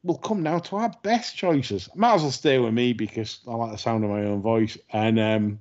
[0.02, 1.88] we'll come now to our best choices.
[1.94, 4.78] Might as well stay with me because I like the sound of my own voice,
[4.92, 5.58] and um,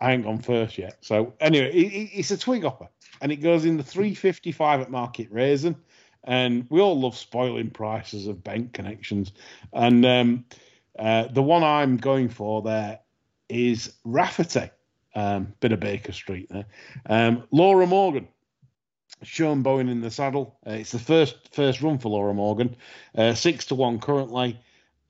[0.00, 0.96] I ain't gone first yet.
[1.00, 2.88] So anyway, it, it's a twig hopper,
[3.20, 5.76] and it goes in the 355 at Market Rasen,
[6.24, 9.32] and we all love spoiling prices of bank connections,
[9.72, 10.44] and um,
[10.98, 13.00] uh, the one I'm going for there
[13.48, 14.70] is Rafferty,
[15.14, 16.66] um, bit of Baker Street there.
[17.06, 18.28] Um, Laura Morgan,
[19.22, 20.58] Sean Bowen in the saddle.
[20.66, 22.76] Uh, it's the first first run for Laura Morgan,
[23.16, 24.58] uh, six to one currently.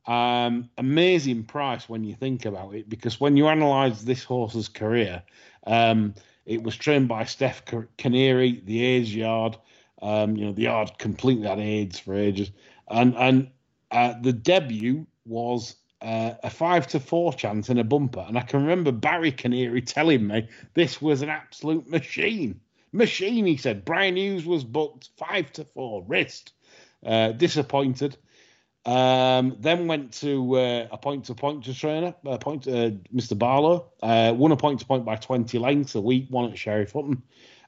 [0.06, 5.22] Um, amazing price when you think about it, because when you analyse this horse's career,
[5.66, 9.56] um, it was trained by Steph Keniry, the Ayes yard.
[10.02, 12.50] Um, you know, the yard completely had AIDS for ages,
[12.88, 13.50] and and
[13.90, 18.24] uh, the debut was uh, a five to four chance in a bumper.
[18.26, 22.60] And I can remember Barry Keniry telling me this was an absolute machine.
[22.92, 23.84] Machine, he said.
[23.84, 26.52] Brian Hughes was booked five to four, wrist.
[27.04, 28.16] Uh, disappointed.
[28.84, 33.36] Um, then went to uh, a point to point to trainer, uh, point Mr.
[33.36, 33.92] Barlow.
[34.02, 37.22] Uh, won a point to point by 20 lengths a week, one at Sheriff Hutton.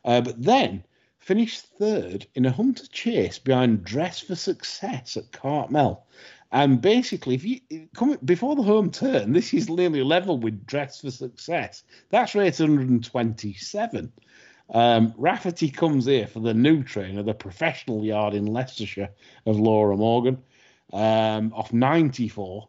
[0.04, 0.84] Uh, but then
[1.18, 6.06] finished third in a hunter chase behind Dress for Success at Cartmel.
[6.50, 11.00] And basically, if you come before the home turn, this is nearly level with Dress
[11.00, 11.84] for Success.
[12.10, 14.12] That's rated 127.
[14.70, 19.10] Um, Rafferty comes here for the new trainer, the professional yard in Leicestershire
[19.46, 20.42] of Laura Morgan,
[20.92, 22.68] um, off 94.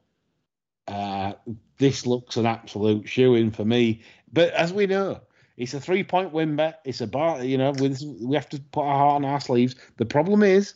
[0.87, 1.33] Uh,
[1.77, 4.01] this looks an absolute shoe in for me.
[4.31, 5.21] But as we know,
[5.55, 6.81] it's a three point win bet.
[6.85, 9.75] It's a bar, you know, with, we have to put our heart on our sleeves.
[9.97, 10.73] The problem is,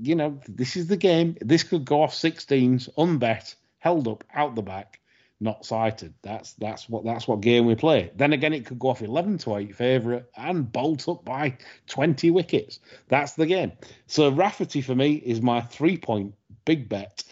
[0.00, 1.36] you know, this is the game.
[1.40, 5.00] This could go off 16s, unbet, held up, out the back
[5.40, 6.14] not sighted.
[6.22, 8.10] That's that's what that's what game we play.
[8.16, 11.56] Then again, it could go off eleven to eight favourite and bolt up by
[11.86, 12.80] twenty wickets.
[13.08, 13.72] That's the game.
[14.06, 16.34] So Rafferty for me is my three point
[16.64, 17.24] big bet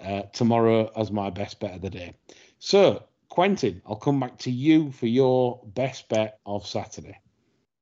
[0.00, 2.14] uh, tomorrow as my best bet of the day.
[2.58, 7.18] So Quentin, I'll come back to you for your best bet of Saturday.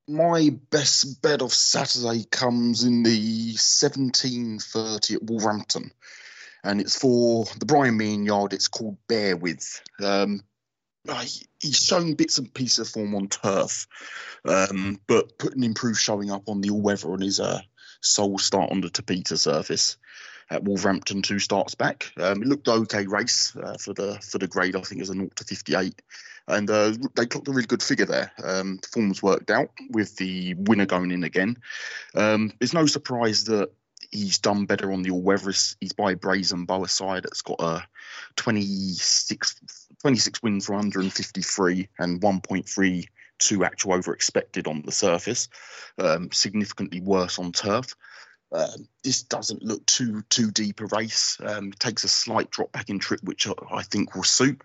[0.09, 5.93] My best bet of Saturday comes in the seventeen thirty at Wolverhampton
[6.65, 8.53] and it's for the Brian Meehan yard.
[8.53, 9.83] It's called Bear With.
[10.03, 10.43] Um,
[11.61, 13.87] he's shown bits and pieces of form on turf,
[14.45, 17.61] um, but put an improved showing up on the all weather on his uh,
[18.01, 19.97] sole start on the Tapeta surface
[20.51, 22.13] at Wolverhampton two starts back.
[22.17, 24.77] Um, it looked okay race uh, for the for the grade.
[24.77, 26.03] I think it was a 0 to 58,
[26.49, 28.33] and uh, they clocked a really good figure there.
[28.43, 31.59] Um, the form was worked out with the winner going in again.
[32.15, 33.71] Um, it's no surprise that
[34.11, 35.53] he's done better on the all weather.
[35.81, 37.27] He's by Brazen Beau side.
[37.27, 37.87] It's got a
[38.37, 39.61] 26,
[40.01, 45.49] 26 wins for 153 and 1.32 actual over expected on the surface.
[45.99, 47.95] Um, significantly worse on turf.
[48.51, 51.37] Um, this doesn't look too too deep a race.
[51.45, 54.63] Um, takes a slight drop back in trip, which I, I think will suit.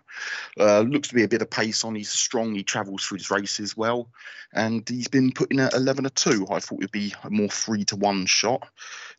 [0.58, 1.94] Uh, looks to be a bit of pace on.
[1.94, 2.54] He's strong.
[2.54, 4.08] He travels through his races well,
[4.52, 6.46] and he's been putting at eleven to two.
[6.50, 8.66] I thought it'd be a more three to one shot.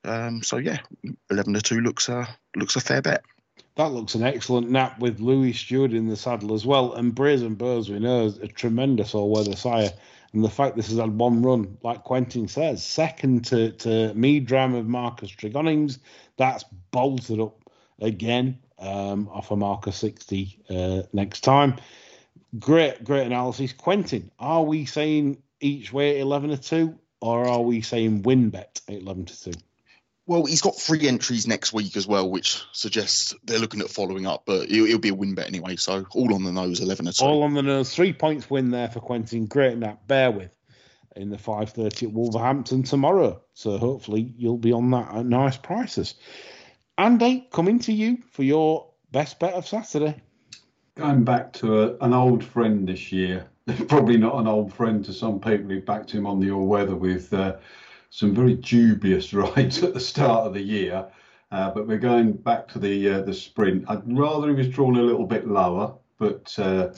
[0.04, 0.80] Um, so yeah,
[1.30, 3.24] eleven to two looks a looks a fair bet.
[3.76, 6.94] That looks an excellent nap with Louis Steward in the saddle as well.
[6.94, 9.92] And Brazen Beau's, we know, is a tremendous all-weather sire.
[10.36, 14.78] And the fact this has had one run, like Quentin says, second to, to Meadram
[14.78, 16.00] of Marcus Tregonings,
[16.36, 17.58] that's bolted up
[18.02, 21.76] again um, off a marker 60 uh, next time.
[22.60, 23.72] Great, great analysis.
[23.72, 28.82] Quentin, are we saying each way 11 to 2 or are we saying win bet
[28.90, 29.52] 11 to 2?
[30.28, 34.26] Well, he's got three entries next week as well, which suggests they're looking at following
[34.26, 35.76] up, but it'll, it'll be a win bet anyway.
[35.76, 37.24] So all on the nose, 11 2.
[37.24, 37.94] All All on the nose.
[37.94, 39.46] Three points win there for Quentin.
[39.46, 40.08] Great nap.
[40.08, 40.52] Bear with
[41.16, 43.42] in the 5.30 at Wolverhampton tomorrow.
[43.54, 46.16] So hopefully you'll be on that at nice prices.
[46.98, 50.22] Andy, coming to you for your best bet of Saturday.
[50.96, 53.48] Going back to a, an old friend this year.
[53.88, 56.96] Probably not an old friend to some people who backed him on the all weather
[56.96, 57.34] with.
[57.34, 57.58] Uh,
[58.10, 61.08] some very dubious rides at the start of the year.
[61.52, 63.86] Uh, but we're going back to the uh, the sprint.
[63.88, 66.90] I'd rather he was drawn a little bit lower, but uh,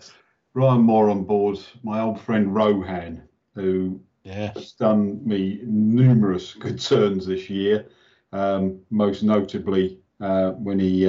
[0.54, 3.22] Ryan Moore on board, my old friend Rohaan,
[3.54, 4.56] who yes.
[4.56, 7.88] has done me numerous good turns this year,
[8.32, 11.08] um, most notably uh, when he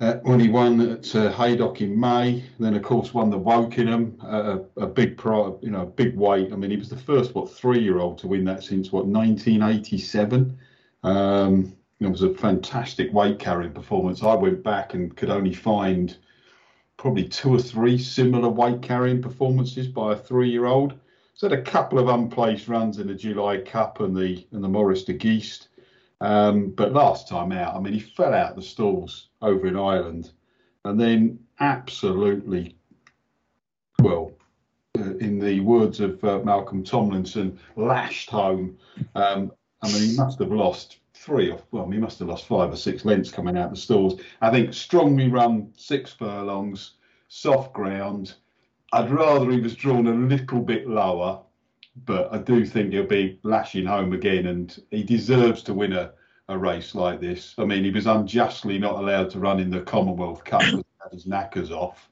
[0.00, 4.16] uh, when he won at uh, Haydock in May, then of course won the Wokingham,
[4.24, 6.52] uh, a, a big pro, you know, big weight.
[6.52, 10.58] I mean, he was the first what three-year-old to win that since what 1987.
[11.02, 14.22] Um, it was a fantastic weight carrying performance.
[14.22, 16.16] I went back and could only find
[16.96, 20.94] probably two or three similar weight carrying performances by a three-year-old.
[21.34, 24.68] So had a couple of unplaced runs in the July Cup and the and the
[24.68, 25.68] Maurice de Gheest.
[26.20, 30.32] Um, but last time out, I mean, he fell out the stalls over in Ireland,
[30.84, 32.76] and then absolutely,
[34.02, 34.32] well,
[34.98, 38.76] uh, in the words of uh, Malcolm Tomlinson, lashed home.
[39.14, 39.52] Um,
[39.82, 42.76] I mean, he must have lost three or well, he must have lost five or
[42.76, 44.20] six lengths coming out the stalls.
[44.40, 46.92] I think strongly run six furlongs,
[47.28, 48.34] soft ground.
[48.92, 51.40] I'd rather he was drawn a little bit lower,
[52.04, 56.12] but I do think he'll be lashing home again, and he deserves to win a,
[56.48, 57.54] a race like this.
[57.58, 61.12] I mean, he was unjustly not allowed to run in the Commonwealth Cup because had
[61.12, 62.08] his knackers off,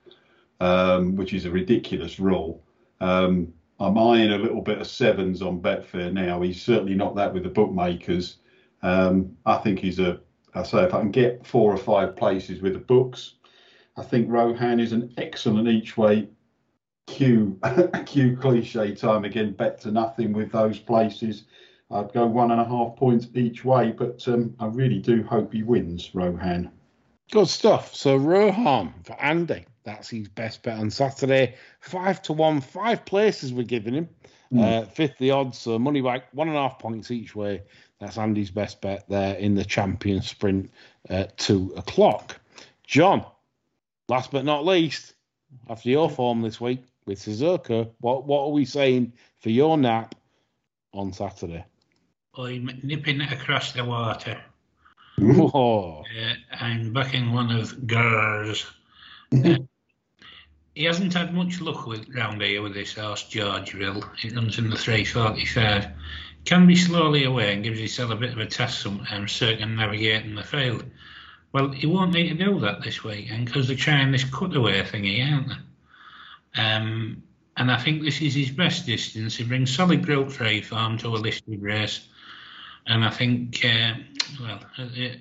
[0.61, 2.63] um, which is a ridiculous rule.
[3.01, 6.41] Um, I'm eyeing a little bit of sevens on Betfair now.
[6.43, 8.39] He's certainly not that with the bookmakers.
[8.83, 10.21] Um, I think he's a.
[10.55, 13.35] I say if I can get four or five places with the books,
[13.97, 16.29] I think Rohaan is an excellent each way
[17.09, 17.59] Q
[18.07, 19.53] Q cliche time again.
[19.53, 21.45] Bet to nothing with those places.
[21.91, 25.53] I'd go one and a half points each way, but um, I really do hope
[25.55, 26.71] he wins, Rohaan.
[27.31, 27.95] Good stuff.
[27.95, 29.65] So Rohaan for Andy.
[29.85, 31.55] That's his best bet on Saturday.
[31.81, 34.09] Five to one, five places we're giving him.
[34.53, 34.63] Mm.
[34.63, 37.63] Uh, fifth the odds, so money back, one and a half points each way.
[38.01, 40.71] That's Andy's best bet there in the champion sprint
[41.09, 42.39] at two o'clock.
[42.85, 43.27] John,
[44.09, 45.15] last but not least,
[45.69, 50.15] after your form this week with Suzuka, what what are we saying for your nap
[50.93, 51.65] on Saturday?
[52.37, 54.39] I'm nipping across the water.
[55.21, 56.03] Oh.
[56.03, 58.67] Uh, I'm backing one of Gers.
[59.33, 59.57] uh,
[60.75, 64.09] he hasn't had much luck with round here with this horse, Georgeville.
[64.17, 65.89] He runs in the 345.
[66.45, 70.45] Can be slowly away and gives himself a bit of a test sometimes, circumnavigating the
[70.45, 70.85] field.
[71.53, 75.29] Well, he won't need to do that this weekend because they're trying this cutaway thingy,
[75.29, 75.55] aren't they?
[76.57, 77.23] Um,
[77.57, 79.37] and I think this is his best distance.
[79.37, 82.07] He brings solid growth trade farm to a listed race.
[82.87, 83.95] And I think, uh,
[84.41, 85.21] well, it,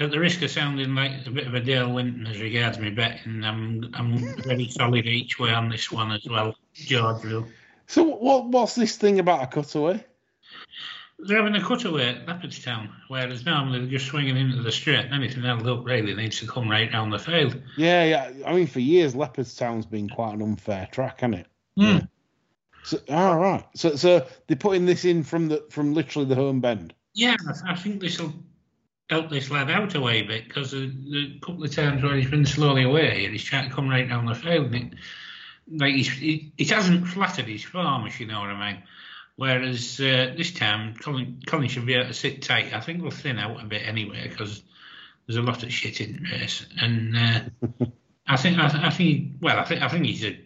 [0.00, 2.90] at the risk of sounding like a bit of a Dale Winton as regards me
[2.90, 7.46] betting, I'm I'm very solid each way on this one as well, Georgeville.
[7.86, 10.04] So what what's this thing about a cutaway?
[11.22, 15.04] They're having a cutaway at Leopardstown, whereas normally they're just swinging into the straight.
[15.04, 17.60] And anything else up really needs to come right down the field.
[17.76, 18.30] Yeah, yeah.
[18.46, 21.46] I mean, for years, Leopardstown's been quite an unfair track, hasn't it?
[21.78, 22.00] Mm.
[22.00, 22.06] Yeah.
[22.82, 23.64] So, all right.
[23.74, 26.94] So, so they're putting this in from the from literally the home bend.
[27.14, 28.32] Yeah, I think this will
[29.10, 32.30] help this lad out a way bit because the, the couple of times where he's
[32.30, 34.94] been slowly away and he's trying to come right down the field, it,
[35.72, 38.82] like he's, he, it hasn't flattered his form, if you know what I mean.
[39.36, 42.74] Whereas uh, this time, Colin, Colin should be able to sit tight.
[42.74, 44.62] I think we'll thin out a bit anyway because
[45.26, 47.40] there's a lot of shit in the race, and uh,
[48.26, 50.38] I think I, I think well, I think I think he's a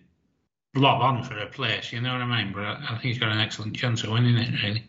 [0.75, 1.92] blob on for a place.
[1.92, 2.53] You know what I mean?
[2.53, 4.85] But I, I think he's got an excellent chance of winning it, really.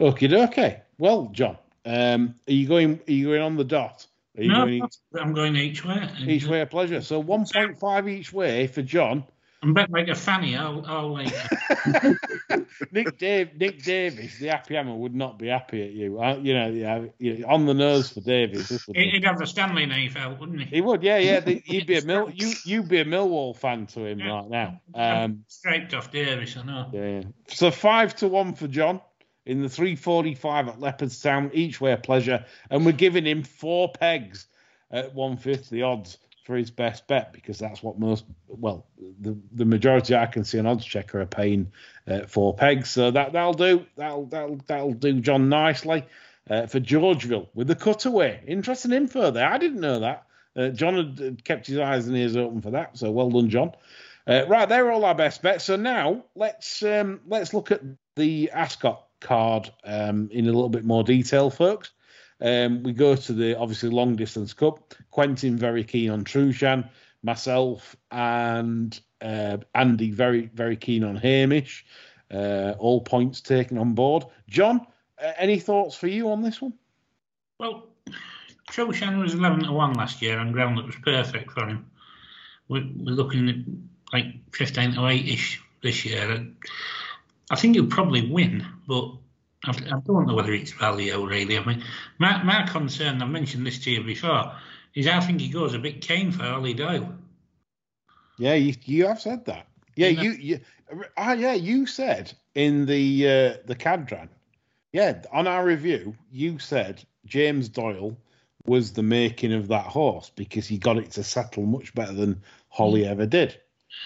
[0.00, 0.82] Okay, okay.
[0.98, 3.00] Well, John, um, are you going?
[3.06, 4.06] Are you going on the dot?
[4.36, 4.82] No, going
[5.18, 6.08] I'm going each way.
[6.20, 6.60] each way?
[6.60, 7.00] A pleasure.
[7.02, 9.24] So one point five each way for John.
[9.62, 11.26] I'm bet like a fanny I'll way.
[12.92, 16.20] Nick Dave, Nick Davis, the happy hammer would not be happy at you.
[16.20, 18.68] Uh, you know, yeah, yeah, on the nose for Davis.
[18.68, 20.76] this would have a Stanley knife out, wouldn't he?
[20.76, 21.40] He would, yeah, yeah.
[21.40, 24.80] the- You'd be a Mill, you you'd be a Millwall fan to him right now.
[24.94, 26.88] Um, Striped off Davis, I know.
[26.92, 27.22] yeah, yeah.
[27.48, 29.00] So five to one for John
[29.44, 31.50] in the three forty five at Leopardstown.
[31.52, 34.46] Each way a pleasure, and we're giving him four pegs
[34.90, 36.16] at one fifth the odds
[36.50, 38.84] for his best bet because that's what most well
[39.20, 41.70] the the majority I can see on Oddschecker are paying
[42.08, 42.90] uh, four pegs.
[42.90, 43.86] So that that'll do.
[43.96, 46.04] That'll that'll that'll do John nicely.
[46.48, 48.42] Uh, for Georgeville with the cutaway.
[48.44, 49.48] Interesting info there.
[49.48, 50.26] I didn't know that.
[50.56, 52.98] Uh, John had, had kept his eyes and ears open for that.
[52.98, 53.70] So well done, John.
[54.26, 55.64] Uh, right, they're all our best bets.
[55.64, 57.82] So now let's um, let's look at
[58.16, 61.92] the Ascot card um, in a little bit more detail, folks.
[62.42, 64.94] Um, we go to the obviously long distance cup.
[65.10, 66.88] Quentin very keen on Trueshan,
[67.22, 71.82] myself and uh, Andy very very keen on Hukum.
[72.32, 74.24] Uh, all points taken on board.
[74.48, 74.86] John,
[75.22, 76.72] uh, any thoughts for you on this one?
[77.58, 77.88] Well,
[78.70, 81.90] Trueshan was 11 to 1 last year on ground that was perfect for him.
[82.68, 83.56] We're, we're looking at
[84.12, 86.46] like 15 to 8 ish this year.
[87.50, 89.10] I think he'll probably win, but
[89.64, 91.58] I, I don't know whether it's value really.
[91.58, 91.84] I mean,
[92.18, 94.52] my, my concern, I mentioned this to you before,
[94.94, 97.14] is I think he goes a bit keen for Hollie Doyle.
[98.38, 99.66] Yeah, you you have said that.
[99.96, 100.22] Yeah, Yeah.
[100.22, 100.60] you you
[101.16, 104.28] ah, yeah, you said in the uh, the Cadran.
[104.92, 108.16] Yeah, on our review, you said James Doyle
[108.64, 112.42] was the making of that horse because he got it to settle much better than
[112.68, 113.60] Hollie ever did.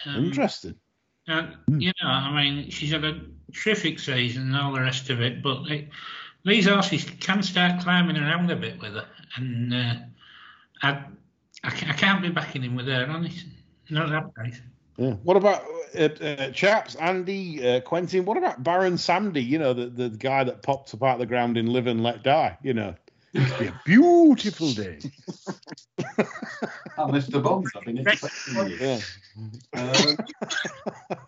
[0.06, 0.74] Um, Interesting.
[1.26, 3.20] And, you know, I mean, she's had a
[3.52, 5.88] terrific season and all the rest of it, but it,
[6.44, 9.06] these horses can start climbing around a bit with her,
[9.36, 9.94] and uh,
[10.82, 13.44] I, I, I can't be backing him with her on it.
[13.88, 14.60] Not that price.
[14.96, 15.12] Yeah.
[15.22, 15.64] What about
[15.98, 16.94] uh, uh, chaps?
[16.94, 18.24] Andy, uh, Quentin.
[18.24, 19.44] What about Baron Samedi?
[19.44, 22.02] You know, the, the guy that popped up out of the ground in Live and
[22.02, 22.58] Let Die.
[22.62, 22.94] You know,
[23.34, 24.98] it'd be a beautiful day.
[26.96, 27.42] Oh, Mr.
[27.42, 28.76] Bond, I've been expecting you.
[28.76, 29.00] Yeah.
[29.72, 30.16] Um,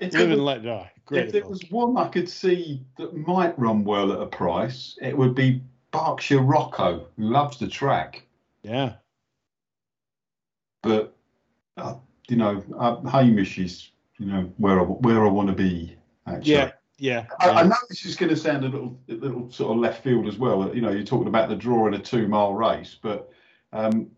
[0.00, 0.92] if there Live and was- Let Die.
[1.06, 1.26] Great.
[1.26, 5.16] If there was one I could see that might run well at a price, it
[5.16, 5.62] would be
[5.92, 8.26] Berkshire Rocco, who loves the track.
[8.62, 8.94] Yeah.
[10.82, 11.14] But,
[11.76, 11.94] uh,
[12.28, 16.52] you know, uh, Hukum is, you know, where I, where I want to be, actually.
[16.54, 16.72] Yeah.
[16.98, 17.26] Yeah.
[17.38, 20.02] I, I know this is going to sound a little, a little sort of left
[20.02, 20.74] field as well.
[20.74, 23.32] You know, you're talking about the draw in a two-mile race, but
[23.72, 24.10] um,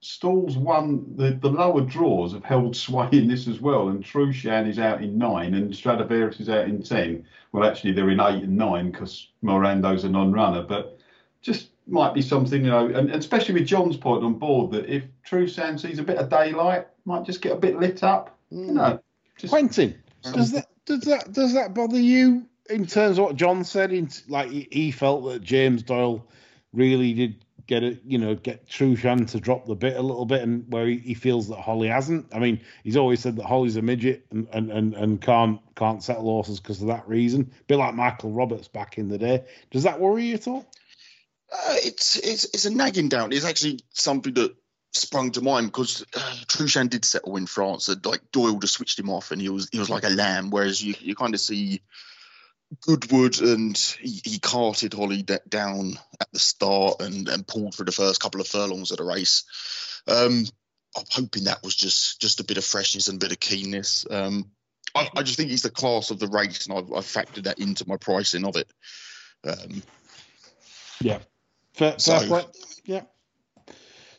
[0.00, 3.88] Stalls won the, the lower draws have held sway in this as well.
[3.88, 7.26] And Trueshan is out in nine, and Stradivarius is out in ten.
[7.52, 10.98] Well, actually, they're in eight and nine because Morando's a non-runner, but
[11.42, 14.88] just might be something, you know, and, and especially with John's point on board that
[14.88, 18.38] if Trueshan sees a bit of daylight, might just get a bit lit up.
[18.50, 19.00] You know,
[19.36, 23.64] just Quentin, does that does that does that bother you in terms of what John
[23.64, 23.92] said?
[23.92, 26.26] In like he- felt that James Doyle
[26.72, 30.42] really did get it, you know, get Trueshan to drop the bit a little bit,
[30.42, 32.34] and where he, he feels that Hollie hasn't.
[32.34, 36.02] I mean, he's always said that Hollie's a midget and and and, and can't can't
[36.02, 37.52] settle horses because of that reason.
[37.60, 39.44] A bit like Michael Roberts back in the day.
[39.70, 40.66] Does that worry you at all?
[41.52, 43.32] Uh, it's it's it's a nagging doubt.
[43.32, 44.54] It's actually something that
[44.96, 47.88] sprung to mind because uh, Trueshan did settle in France.
[47.88, 50.50] And, like Doyle just switched him off, and he was he was like a lamb.
[50.50, 51.80] Whereas you you kind of see
[52.80, 57.84] Goodwood and he, he carted Hollie d- down at the start and and pulled for
[57.84, 59.44] the first couple of furlongs of the race.
[60.06, 60.44] Um,
[60.96, 64.06] I'm hoping that was just just a bit of freshness and a bit of keenness.
[64.10, 64.50] Um,
[64.94, 67.58] I, I just think he's the class of the race, and I've, I've factored that
[67.58, 68.68] into my pricing of it.
[69.42, 69.82] Um,
[71.00, 71.18] Yeah.
[71.74, 72.44] Fair, So- fair play.
[72.84, 73.02] Yeah.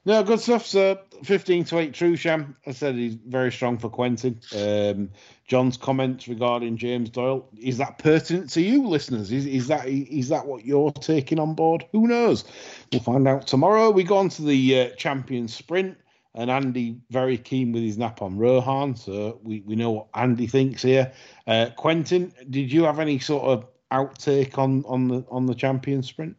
[0.08, 0.68] No, good stuff.
[0.68, 1.00] sir.
[1.24, 2.56] 15 to 8 Trueshan.
[2.68, 4.40] I said he's very strong for Quentin.
[4.56, 5.10] Um,
[5.48, 7.50] John's comments regarding James Doyle.
[7.58, 9.32] Is that pertinent to you, listeners?
[9.32, 11.86] Is, is that is that what you're taking on board?
[11.92, 12.44] Who knows?
[12.92, 13.90] We'll find out tomorrow.
[13.90, 15.98] We go on to the uh, champion sprint,
[16.36, 18.96] and Andy very keen with his nap on Rohaan.
[18.98, 21.14] So we, we know what Andy thinks here.
[21.48, 26.04] Uh, Quentin, did you have any sort of outtake on on the on the champion
[26.04, 26.36] sprint?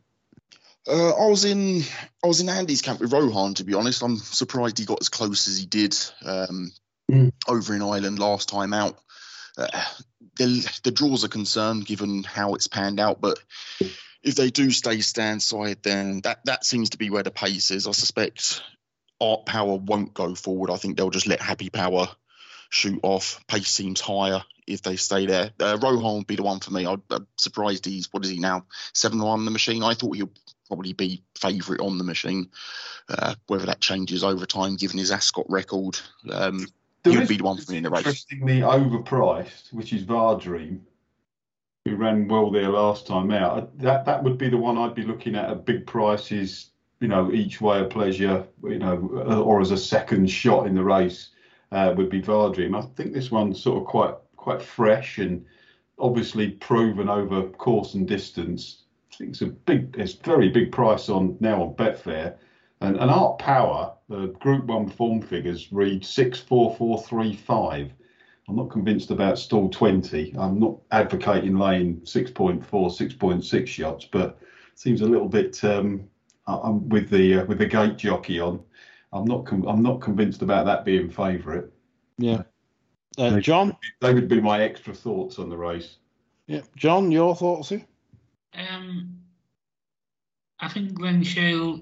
[0.88, 1.82] Uh, I was in
[2.24, 3.56] I was in Andy's camp with Rohaan.
[3.56, 6.72] To be honest, I'm surprised he got as close as he did um,
[7.10, 7.32] Mm.
[7.46, 8.98] over in Ireland last time out.
[9.56, 9.68] Uh,
[10.38, 13.38] the, the draws are concerned given how it's panned out, but
[14.24, 17.70] if they do stay stand side, then that that seems to be where the pace
[17.70, 17.86] is.
[17.86, 18.60] I suspect
[19.20, 20.70] Art Power won't go forward.
[20.70, 22.08] I think they'll just let Happy Power
[22.70, 23.40] shoot off.
[23.46, 25.52] Pace seems higher if they stay there.
[25.60, 26.86] Uh, Rohaan would be the one for me.
[26.86, 29.84] I, I'm surprised he's what is he now seven one the machine.
[29.84, 30.32] I thought he'll
[30.66, 32.50] probably be favourite on the machine.
[33.08, 35.98] Uh, whether that changes over time, given his Ascot record,
[36.30, 36.66] um,
[37.04, 38.06] he'll be the one for me in the race.
[38.06, 40.80] Interestingly overpriced, which is Vadream,
[41.84, 43.78] who ran well there last time out.
[43.78, 47.32] That that would be the one I'd be looking at at big prices, you know,
[47.32, 48.96] each way of pleasure, you know,
[49.44, 51.30] or as a second shot in the race
[51.72, 52.76] uh, would be Vadream.
[52.76, 55.44] I think this one's sort of quite quite fresh and
[55.98, 58.82] obviously proven over course and distance.
[59.12, 62.36] I think it's a big, it's very big price on now on Betfair.
[62.80, 67.92] And, and Art Power, the Group One form figures read six four four three five.
[68.48, 70.34] I'm not convinced about stall 20.
[70.38, 74.38] I'm not advocating laying 6.4, 6.6 shots, but
[74.76, 75.64] seems a little bit.
[75.64, 76.08] Um,
[76.46, 78.60] I- I'm with the uh, with the gate jockey on.
[79.12, 79.46] I'm not.
[79.46, 81.64] Com- I'm not convinced about that being favourite.
[82.18, 82.42] Yeah.
[83.18, 83.76] Uh, John?
[84.00, 85.96] They would be my extra thoughts on the race.
[86.46, 86.60] Yeah.
[86.76, 87.84] John, your thoughts here?
[88.56, 89.18] Um,
[90.58, 91.80] I think Glen Shiel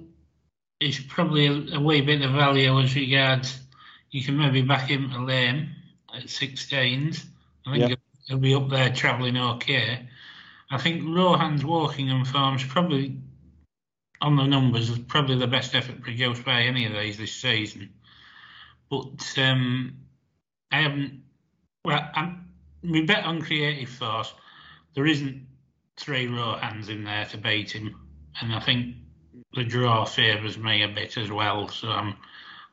[0.81, 3.61] is probably a, a wee bit of value as regards
[4.11, 5.75] you can maybe back him to lane
[6.15, 7.25] at 16s.
[7.67, 7.97] I think Yeah.
[8.29, 10.09] he'll, be up there travelling okay.
[10.71, 13.19] I think Rohaan's walking and form's probably
[14.21, 17.93] on the numbers is probably the best effort produced by any of these this season.
[18.89, 19.97] But um,
[20.71, 21.23] I haven't.
[21.85, 22.49] Well, I'm,
[22.83, 24.33] we bet on creative force.
[24.95, 25.45] There isn't
[25.97, 27.97] three row hands in there to beat him,
[28.41, 28.97] and I think
[29.55, 31.69] the draw favours me a bit as well.
[31.69, 32.17] So I'm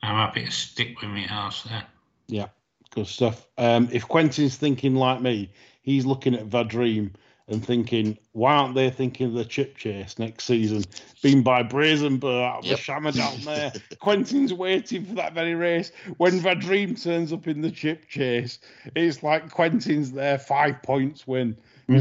[0.03, 1.85] I'm happy to stick with my horse there.
[2.27, 2.47] Yeah.
[2.91, 3.47] Good stuff.
[3.57, 7.11] Um, if Quentin's thinking like me, he's looking at Vadream
[7.47, 10.85] and thinking, Why aren't they thinking of the Chipchase next season?
[11.21, 12.77] Being by Brazen Beau out of Yep.
[12.77, 13.73] the shammer down there.
[13.99, 15.91] Quentin's waiting for that very race.
[16.17, 18.59] When Vadream turns up in the Chipchase,
[18.95, 21.57] it's like Quentin's there, five points win.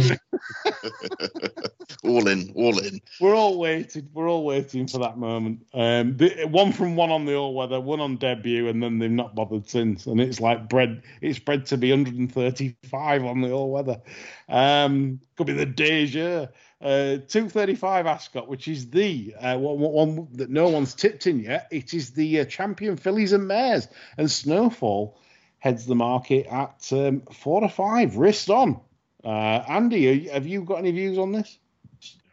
[2.05, 3.01] all in, all in.
[3.21, 4.09] We're all waiting.
[4.15, 5.67] We're all waiting for that moment.
[5.75, 9.11] Um, the, one from one on the all weather, one on debut, and then they've
[9.11, 10.07] not bothered since.
[10.07, 11.03] And it's like bread.
[11.21, 14.01] It's bred to be 135 on the all weather.
[14.49, 16.20] Um, could be the Deja.
[16.21, 21.69] Uh, 235 Ascot, which is the uh, one, one that no one's tipped in yet.
[21.71, 25.19] It is the uh, champion fillies and mares, and Snowfall
[25.59, 28.17] heads the market at um, four to five.
[28.17, 28.81] Wrist on.
[29.23, 29.29] Uh,
[29.69, 31.59] Andy, are have you got any views on this?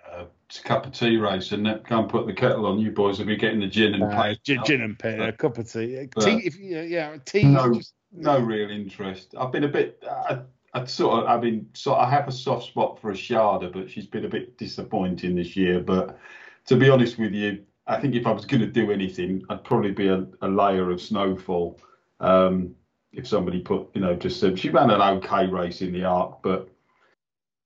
[0.10, 1.84] Uh, it's a cup of tea race, and it?
[1.84, 2.80] Go and put the kettle on.
[2.80, 4.40] You boys will be getting the gin and Uh, play.
[4.46, 6.08] gin, gin and pay, a cup of tea.
[6.16, 7.44] Uh, tea, if you, yeah, tea.
[7.44, 7.74] No.
[7.74, 9.36] Just, No real interest.
[9.38, 10.02] I've been a bit.
[10.10, 10.40] I,
[10.74, 11.30] I sort of.
[11.30, 14.58] I mean, so I have a soft spot for Eshaada, but she's been a bit
[14.58, 15.80] disappointing this year.
[15.80, 16.20] But
[16.68, 19.64] to be honest with you, I think if I was going to do anything, I'd
[19.64, 21.80] probably be a, a layer of Snowfall.
[22.20, 22.76] Um,
[23.14, 26.42] if somebody put, you know, just said she ran an okay race in the Arc,
[26.44, 26.70] but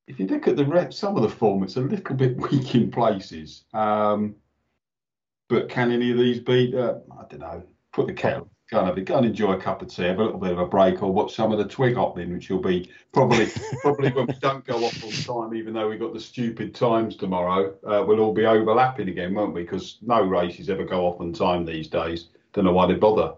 [0.08, 2.76] if you look at the rep, some of the form, it's a little bit weak
[2.76, 3.64] in places.
[3.74, 4.36] Um,
[5.50, 6.76] but can any of these beat?
[6.76, 7.64] Uh, I don't know.
[7.92, 8.51] Put the kettle.
[8.74, 10.60] And, have a, go and enjoy a cup of tea, have a little bit of
[10.60, 13.50] a break, or watch some of the twig hopping, which will be probably
[13.82, 15.12] probably when we don't go off on
[15.50, 19.34] time, even though we've got the stupid times tomorrow, uh, we'll all be overlapping again,
[19.34, 19.64] won't we?
[19.64, 22.30] Because no races ever go off on time these days.
[22.54, 23.34] Don't know why they bother.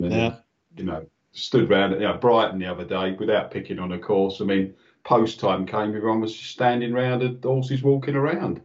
[0.00, 0.36] Mean, Yeah.
[0.76, 3.98] You know, stood round at you know, Brighton the other day without picking on a
[3.98, 4.40] course.
[4.40, 8.60] I mean, post time came, everyone was just standing round and horses walking around.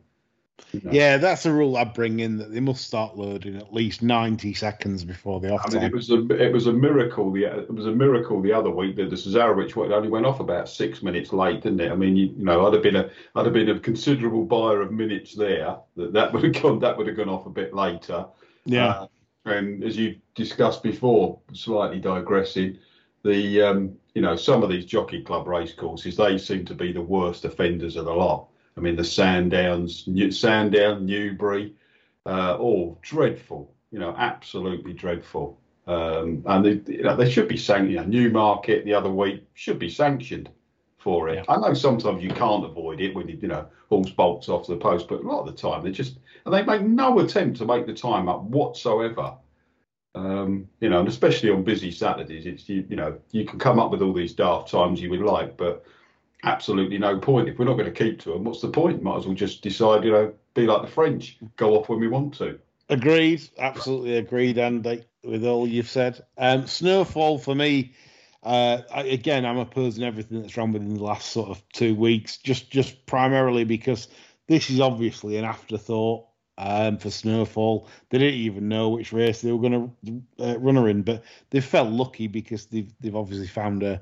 [0.73, 0.91] Know.
[0.91, 4.53] yeah, that's a rule I bring in that they must start loading at least 90
[4.55, 7.31] seconds before the off I mean, it was a it was a miracle.
[7.31, 10.39] The it was a miracle the other week that the Cesarewitch one only went off
[10.39, 11.91] about six minutes late, didn't it?
[11.91, 14.81] I mean, you, you know, I'd have been a I'd have been a considerable buyer
[14.81, 15.77] of minutes there.
[15.95, 18.25] That that would have gone that would have gone off a bit later.
[18.65, 18.89] yeah.
[18.89, 19.07] Uh,
[19.45, 22.79] and as you discussed before, slightly digressing,
[23.23, 26.91] the um, you know some of these jockey club race courses they seem to be
[26.91, 28.47] the worst offenders of the lot.
[28.77, 31.75] I mean the Sandowns, New, Sandown, Newbury,
[32.25, 33.73] uh, all dreadful.
[33.91, 35.59] You know, absolutely dreadful.
[35.85, 37.91] Um, and they, you know, they should be sanctioned.
[37.91, 40.49] You know, Newmarket the other week should be sanctioned
[40.97, 41.35] for it.
[41.35, 41.53] Yeah.
[41.53, 44.77] I know sometimes you can't avoid it when you, you know horse bolts off the
[44.77, 47.65] post, but a lot of the time they just and they make no attempt to
[47.65, 49.35] make the time up whatsoever.
[50.15, 53.79] Um, you know, and especially on busy Saturdays, it's you, you know you can come
[53.79, 55.85] up with all these daft times you would like, but
[56.43, 57.49] absolutely no point.
[57.49, 59.01] If we're not going to keep to them, what's the point?
[59.01, 62.07] Might as well just decide, you know, be like the French, go off when we
[62.07, 62.59] want to.
[62.89, 66.21] Agreed, absolutely agreed, Andy, with all you've said.
[66.37, 67.93] Um, Snowfall for me,
[68.43, 72.37] uh, I, again, I'm opposing everything that's wrong within the last sort of two weeks,
[72.37, 74.09] just just primarily because
[74.47, 76.25] this is obviously an afterthought
[76.57, 77.87] um, for Snowfall.
[78.09, 81.23] They didn't even know which race they were going to uh, run her in, but
[81.51, 84.01] they felt lucky because they've they've obviously found a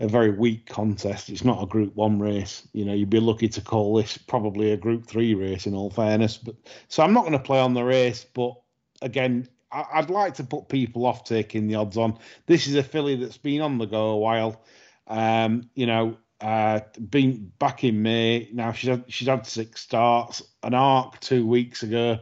[0.00, 1.28] a very weak contest.
[1.28, 2.66] It's not a Group One race.
[2.72, 5.66] You know, you'd be lucky to call this probably a Group Three race.
[5.66, 6.54] In all fairness, but
[6.88, 8.24] so I'm not going to play on the race.
[8.32, 8.54] But
[9.02, 12.18] again, I, I'd like to put people off taking the odds on.
[12.46, 14.62] This is a filly that's been on the go a while.
[15.06, 16.80] Um, you know, uh,
[17.10, 18.48] been back in May.
[18.52, 20.42] Now she's had, she's had six starts.
[20.62, 22.18] An arc two weeks ago.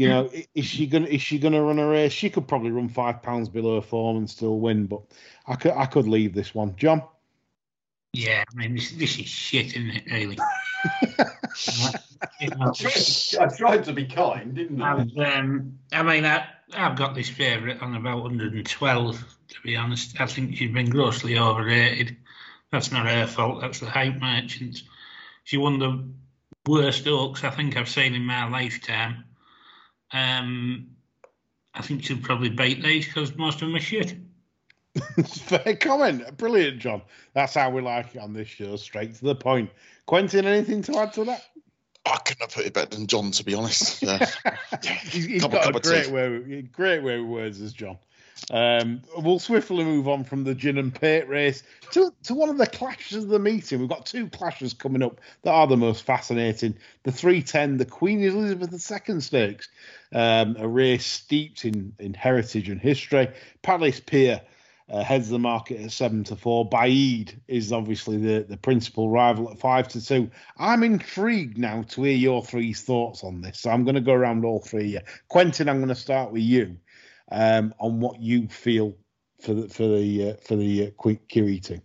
[0.00, 2.12] You know, is she gonna is she gonna run a race?
[2.12, 5.02] She could probably run five pounds below her form and still win, but
[5.46, 6.74] I could I could leave this one.
[6.76, 7.02] John,
[8.14, 10.38] Yeah, I mean, this, this is shit, isn't it, really?
[12.40, 12.72] You know,
[13.40, 14.92] I tried to be kind, didn't I?
[14.92, 20.20] I've, um, I mean, I, I've got this favourite on about 112, to be honest.
[20.20, 22.16] I think she's been grossly overrated.
[22.72, 24.82] That's not her fault, that's the hype merchants.
[25.44, 26.08] She won the
[26.66, 29.24] worst Oaks I think I've seen in my lifetime.
[30.12, 30.88] Um,
[31.74, 34.16] I think she'll probably beat these because most of them are shit.
[35.26, 37.02] fair comment, brilliant, John.
[37.32, 39.70] That's how we like it on this show, straight to the point.
[40.06, 41.44] Quentin, anything to add to that?
[42.06, 44.02] I couldn't have put it better than John, to be honest.
[44.02, 44.26] Yeah.
[45.04, 46.10] he's he's Cup- got a great tea.
[46.10, 47.98] way, great way with words as John.
[48.50, 51.62] Um, we'll swiftly move on from the gin and pate race
[51.92, 53.80] to, to one of the clashes of the meeting.
[53.80, 56.76] We've got two clashes coming up that are the most fascinating.
[57.02, 59.68] The 310, the Queen Elizabeth II Stakes,
[60.12, 63.28] um, a race steeped in, in heritage and history.
[63.62, 64.40] Palace Pier
[64.88, 66.68] uh, heads the market at seven to four.
[66.68, 70.30] Baaeed is obviously the, the principal rival at five to two.
[70.58, 73.60] I'm intrigued now to hear your three thoughts on this.
[73.60, 74.90] So I'm going to go around all three.
[74.90, 75.02] Here.
[75.28, 76.76] Quentin, I'm going to start with you
[77.30, 78.96] um, on what you feel
[79.40, 81.80] for the for the uh, for the uh, QE2.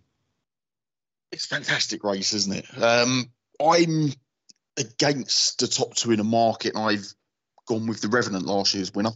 [1.31, 2.65] it's a fantastic race, isn't it?
[2.81, 3.31] Um,
[3.61, 4.11] I'm
[4.77, 7.13] against the top two in the market, and I've
[7.67, 9.13] gone with the Revenant last year's winner.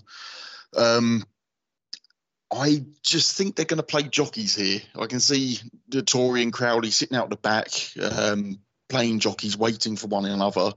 [0.75, 1.25] Um,
[2.51, 4.81] I just think they're going to play jockeys here.
[4.97, 5.59] I can see
[5.89, 7.69] Dettori and Crowley sitting out the back,
[8.01, 10.71] um, playing jockeys, waiting for one another.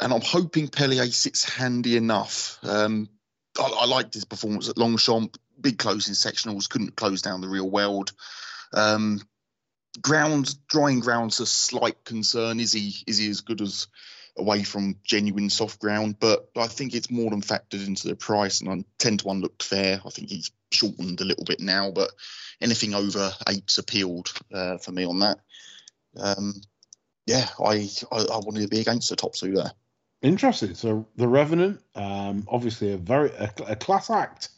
[0.00, 2.58] And I'm hoping Peslier sits handy enough.
[2.62, 3.08] Um,
[3.58, 5.36] I, I liked his performance at Longchamp.
[5.60, 8.12] Big closing sectionals, couldn't close down the real world.
[8.72, 9.20] Um,
[10.00, 12.60] ground, drying ground's a slight concern.
[12.60, 13.86] Is he is he as good as
[14.36, 16.16] away from genuine soft ground?
[16.20, 19.40] But I think it's more than factored into the price, and I ten to one
[19.40, 20.00] looked fair.
[20.04, 22.10] I think he's shortened a little bit now, but
[22.60, 25.38] anything over eight's appealed uh, for me on that.
[26.18, 26.54] Um,
[27.26, 29.72] yeah, I, I, I wanted to be against the top two there.
[30.26, 30.74] Interesting.
[30.74, 34.48] So the Revenant, um, obviously a very a, a class act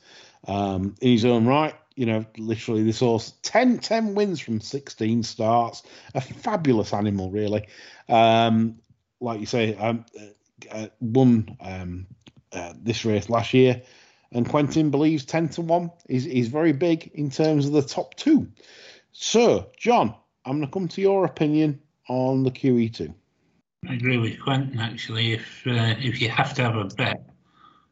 [0.46, 1.74] um, in his own right.
[1.94, 5.82] You know, literally this horse 10, 10 wins from 16 starts.
[6.14, 7.68] A fabulous animal, really.
[8.08, 8.78] Um,
[9.20, 10.06] like you say, um,
[10.70, 12.06] uh, won um,
[12.50, 13.82] uh, this race last year,
[14.32, 18.14] and Quentin believes 10 to 1 is, is very big in terms of the top
[18.14, 18.48] two.
[19.12, 20.14] So, John,
[20.46, 23.12] I'm going to come to your opinion on the QE2.
[23.86, 25.34] I agree with Quentin actually.
[25.34, 27.28] If uh, if you have to have a bet,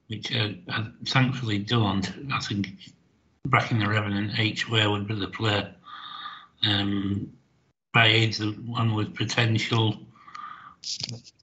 [0.08, 2.68] which I, I thankfully don't, I think
[3.46, 5.68] backing the Revenant each way would be the play.
[6.64, 7.32] Um,
[7.94, 9.96] Baaeed, the one with potential,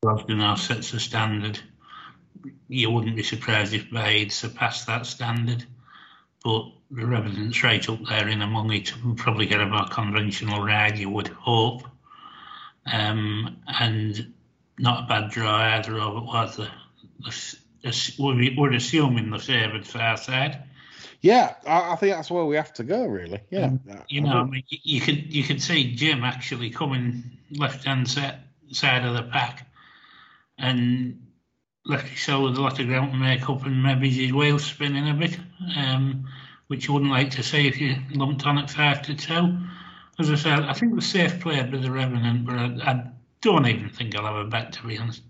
[0.01, 1.59] Glasgow now sets a standard.
[2.67, 5.65] You wouldn't be surprised if Baaeed surpassed that standard,
[6.43, 10.63] but the Revenant's right up there in among it and probably get a more conventional
[10.63, 11.87] ride, you would hope.
[12.85, 14.32] Um, and
[14.77, 16.69] not a bad draw either of it was the,
[17.83, 20.63] the, we're assuming the favoured far side.
[21.21, 23.05] Yeah, I, I, think that's where we have to go.
[23.05, 23.67] Really, yeah.
[23.67, 28.09] Um, you know, I mean, you can you can see Jim actually coming left hand
[28.09, 29.65] side of the pack,
[30.57, 31.25] and
[31.85, 35.09] left himself with a lot of ground to make up, and maybe his wheel spinning
[35.09, 35.37] a bit,
[35.77, 36.27] um,
[36.67, 39.57] which you wouldn't like to see if you lumped on at five to two.
[40.19, 43.12] As I said, I think the safe player be the Revenant, but I, I
[43.43, 45.21] don't even think I'll have a bet to be honest.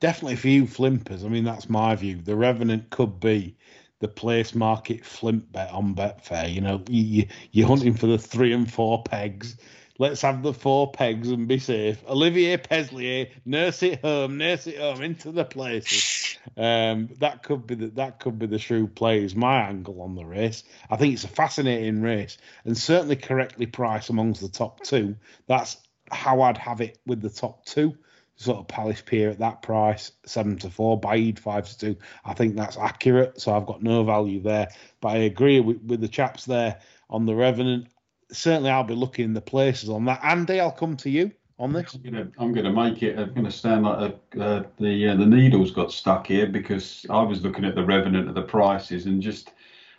[0.00, 1.24] Definitely for you flimpers.
[1.24, 2.20] I mean, that's my view.
[2.22, 3.56] The Revenant could be
[3.98, 6.52] the place market flimp bet on Betfair.
[6.52, 9.56] You know, you, you're hunting for the three and four pegs.
[9.98, 12.00] Let's have the four pegs and be safe.
[12.08, 16.38] Olivier Peslier, nurse it home, nurse it home into the places.
[16.56, 19.24] Um, that could be the, that could be the shrewd play.
[19.24, 20.62] Is my angle on the race.
[20.88, 25.16] I think it's a fascinating race and certainly correctly priced amongst the top two.
[25.48, 25.76] That's
[26.12, 27.96] how I'd have it with the top two.
[28.36, 31.96] Sort of Palace Pier at that price, seven to four, Baaeed five to two.
[32.24, 34.68] I think that's accurate, so I've got no value there.
[35.00, 36.78] But I agree with, with the chaps there
[37.10, 37.88] on the Revenant.
[38.30, 40.20] Certainly, I'll be looking in the places on that.
[40.22, 41.98] Andy, I'll come to you on this.
[42.38, 43.18] I'm gonna make it.
[43.18, 47.22] I'm gonna stand like a, uh, the uh, the needles got stuck here because I
[47.22, 49.50] was looking at the Revenant of the prices and just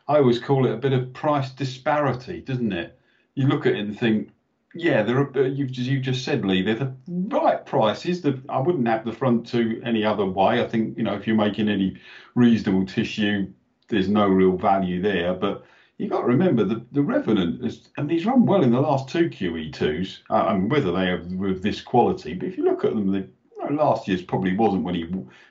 [0.08, 2.98] I always call it a bit of price disparity, doesn't it?
[3.36, 4.30] You look at it and think
[4.76, 5.48] yeah, there are.
[5.48, 8.22] You've just, you just said, Lee, they're the right prices.
[8.22, 10.62] The, I wouldn't have the front two any other way.
[10.62, 11.98] I think you know if you're making any
[12.36, 13.52] reasonable tissue,
[13.88, 15.34] there's no real value there.
[15.34, 15.66] But
[15.98, 19.10] you've got to remember the the Revenant is, and he's run well in the last
[19.10, 20.20] two QE2s.
[20.30, 23.12] Uh, I mean, whether they are with this quality, but if you look at them,
[23.12, 23.20] the,
[23.58, 25.06] you know, last year's probably wasn't when he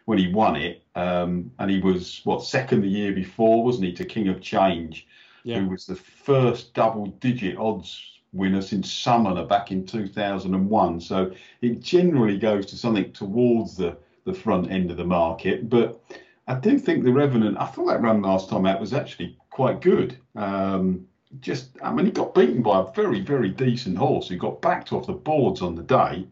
[0.04, 3.92] when he won it, um, and he was what second the year before, wasn't he,
[3.94, 5.08] to King of Change,
[5.42, 5.58] yeah.
[5.58, 11.00] who was the first double digit odds winner since Summoner back in 2001.
[11.00, 15.68] So it generally goes to something towards the, the front end of the market.
[15.68, 16.00] But
[16.46, 19.80] I do think the Revenant, I thought that run last time out was actually quite
[19.80, 20.16] good.
[20.36, 21.06] Um,
[21.40, 24.28] just, I mean, he got beaten by a very, very decent horse.
[24.28, 26.26] He got backed off the boards on the day.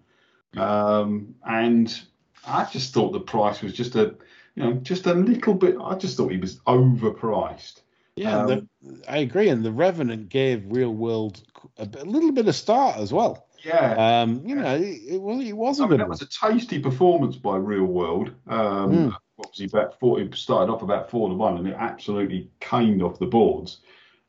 [0.56, 1.98] Um, and
[2.46, 4.14] I just thought the price was just a,
[4.54, 7.82] you know, just a little bit, I just thought he was overpriced.
[8.16, 8.46] Yeah, um,
[8.82, 9.50] the, I agree.
[9.50, 11.42] And the Revenant gave Real World
[11.78, 13.46] a, a, little bit of start as well.
[13.64, 14.22] Yeah.
[14.22, 16.78] Um, you know, it, it, well, it was a I mean, that was a tasty
[16.78, 18.32] performance by Real World.
[18.46, 19.16] Um, mm.
[19.38, 23.26] Obviously, about 40 started off about four to one, and it absolutely caned off the
[23.26, 23.78] boards.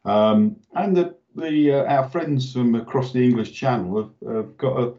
[0.03, 4.79] Um, and the, the uh, our friends from across the English Channel have, have got
[4.79, 4.93] a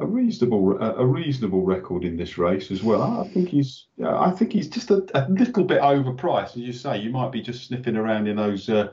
[0.00, 3.20] a reasonable a reasonable record in this race as well.
[3.20, 6.98] I think he's I think he's just a, a little bit overpriced, as you say.
[6.98, 8.92] You might be just sniffing around in those uh,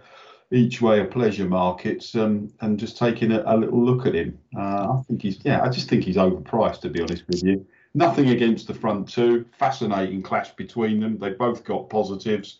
[0.51, 4.37] each way of pleasure markets um, and just taking a, a, little look at him.
[4.55, 7.65] Uh, I think he's yeah, I just think he's overpriced to be honest with you.
[7.93, 9.45] Nothing against the front two.
[9.57, 11.17] Fascinating clash between them.
[11.17, 12.59] They both got positives,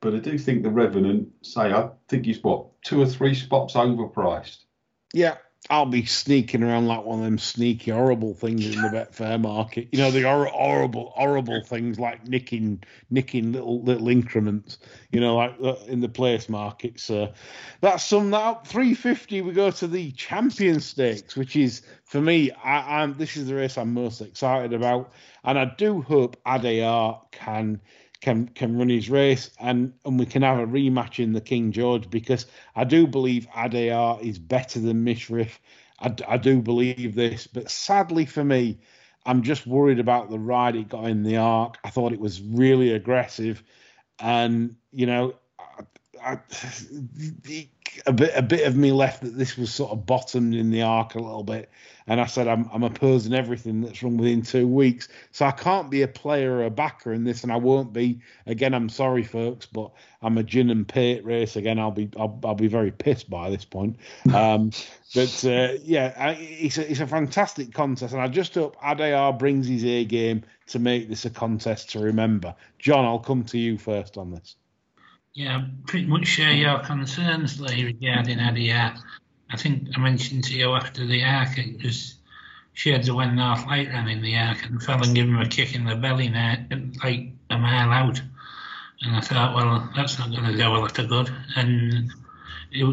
[0.00, 3.74] but I do think the Revenant say I think he's what two or three spots
[3.74, 4.64] overpriced.
[5.12, 5.36] Yeah,
[5.70, 9.88] I'll be sneaking around like one of them sneaky, horrible things in the Betfair market.
[9.92, 14.78] You know, the hor- horrible, horrible things like nicking, nicking little little increments.
[15.10, 17.00] You know, like uh, in the place market.
[17.00, 17.32] So
[17.80, 18.66] that's sum that up.
[18.66, 19.40] Three fifty.
[19.40, 22.50] We go to the Champion Stakes, which is for me.
[22.50, 25.12] I, I'm this is the race I'm most excited about,
[25.44, 27.80] and I do hope Adayar can
[28.24, 31.72] can can run his race and and we can have a rematch in the King
[31.72, 35.58] George because I do believe Adayar is better than Mishriff.
[36.00, 38.78] I, I do believe this, but sadly for me,
[39.26, 41.76] I'm just worried about the ride it got in the arc.
[41.84, 43.62] I thought it was really aggressive,
[44.18, 45.34] and you know,
[46.24, 46.38] I,
[48.06, 50.82] a bit a bit of me left that this was sort of bottomed in the
[50.82, 51.70] arc a little bit,
[52.06, 55.90] and I said I'm I'm opposing everything that's run within two weeks, so I can't
[55.90, 58.20] be a player or a backer in this, and I won't be.
[58.46, 61.78] Again, I'm sorry, folks, but I'm a gin and pate race again.
[61.78, 63.96] I'll be I'll, I'll be very pissed by this point.
[64.32, 64.70] Um,
[65.14, 69.38] but uh, yeah, I, it's a it's a fantastic contest, and I just hope Adayar
[69.38, 72.54] brings his A game to make this a contest to remember.
[72.78, 74.56] John, I'll come to you first on this.
[75.34, 78.96] Yeah, pretty much share your concerns, Lee, regarding Adayar.
[79.50, 82.14] I think I mentioned to you after the arc, it was
[82.72, 85.48] shades of when North Light ran in the arc and fell and gave him a
[85.48, 88.22] kick in the belly now, uh, like a mile out.
[89.02, 91.28] And I thought, well, that's not going to do a lot of good.
[91.56, 92.12] And
[92.70, 92.84] it,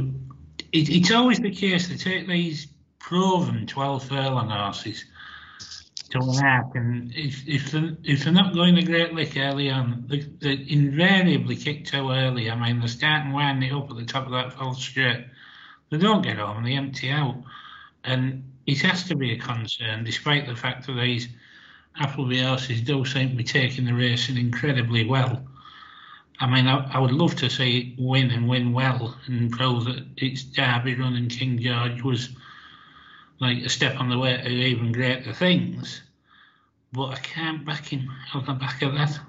[0.71, 2.67] it, it's always the case they take these
[2.97, 5.05] proven 12 furlong horses
[6.11, 9.69] to an arc, and if if they're, if they're not going a great lick early
[9.69, 12.49] on, they, they invariably kick too early.
[12.49, 15.25] I mean, they're starting winding it up at the top of that false straight.
[15.89, 17.43] They don't get home and they empty out,
[18.03, 21.27] and it has to be a concern, despite the fact that these
[21.99, 25.45] Appleby horses do seem to be taking the racing incredibly well.
[26.39, 29.85] I mean, I, I would love to see it win and win well and prove
[29.85, 32.29] that its Derby run and King George was
[33.41, 36.03] like a step on the way to even greater things.
[36.93, 39.19] But I can't back him on the back of that.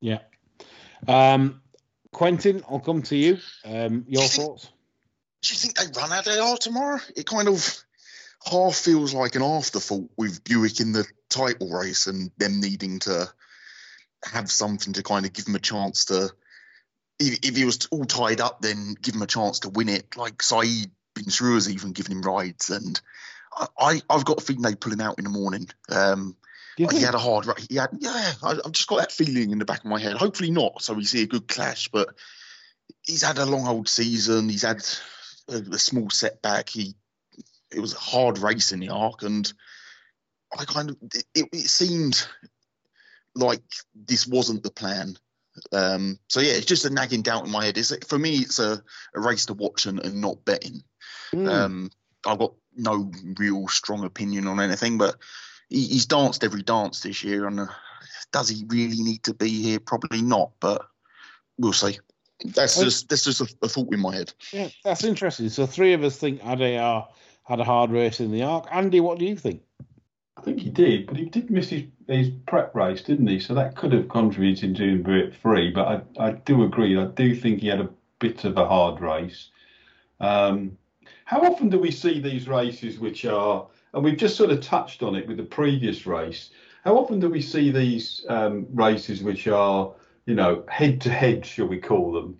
[0.00, 0.18] Yeah.
[1.06, 1.62] Um,
[2.12, 3.38] Quentin, I'll come to you.
[3.64, 4.68] Um, your thoughts?
[5.42, 6.98] Do you think they run Adayar tomorrow?
[7.14, 7.78] It kind of
[8.44, 13.28] half feels like an afterthought with Buick in the title race and them needing to
[14.24, 16.30] have something to kind of give him a chance to.
[17.18, 20.16] If, if he was all tied up, then give him a chance to win it.
[20.16, 23.00] Like Saeed bin Suroor's even giving him rides, and
[23.56, 25.68] I, I have got a feeling they pull him out in the morning.
[25.90, 26.36] Um,
[26.76, 28.34] he had a hard, ra- he had yeah.
[28.42, 30.16] I, I've just got that feeling in the back of my head.
[30.16, 31.88] Hopefully not, so we see a good clash.
[31.88, 32.10] But
[33.02, 34.48] he's had a long old season.
[34.48, 34.84] He's had
[35.48, 36.68] a, a small setback.
[36.68, 36.94] He
[37.72, 39.50] it was a hard race in the arc, and
[40.56, 42.26] I kind of it, it seemed
[43.34, 43.62] like
[43.94, 45.16] this wasn't the plan.
[45.72, 47.78] Um, so yeah, it's just a nagging doubt in my head.
[47.78, 48.36] Is it for me?
[48.36, 48.82] It's a,
[49.14, 50.82] a race to watch and, and not betting.
[51.32, 51.48] Hmm.
[51.48, 51.90] Um,
[52.26, 55.16] I've got no real strong opinion on anything, but
[55.68, 57.66] he, he's danced every dance this year, and uh,
[58.32, 59.80] does he really need to be here?
[59.80, 60.86] Probably not, but
[61.58, 61.98] we'll see.
[62.44, 64.32] That's Well- just that's just a, a thought in my head.
[64.52, 65.48] Yeah, that's interesting.
[65.48, 67.06] So three of us think Adayar
[67.44, 68.66] had a hard race in the arc.
[68.70, 69.62] Andy, what do you think?
[70.36, 73.40] I think he did, but he did miss his, his prep race, didn't he?
[73.40, 75.70] So that could have contributed to him being free.
[75.70, 76.98] But I, I do agree.
[76.98, 79.48] I do think he had a bit of a hard race.
[80.20, 80.76] Um,
[81.26, 85.02] how often do we see these races which are, and we've just sort of touched
[85.02, 86.50] on it with the previous race,
[86.84, 89.92] how often do we see these um, races which are,
[90.26, 92.38] you know, head to head, shall we call them?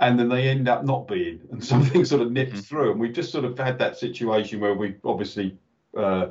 [0.00, 2.92] And then they end up not being, and something sort of nips through.
[2.92, 5.58] And we've just sort of had that situation where we've obviously
[5.96, 6.28] uh,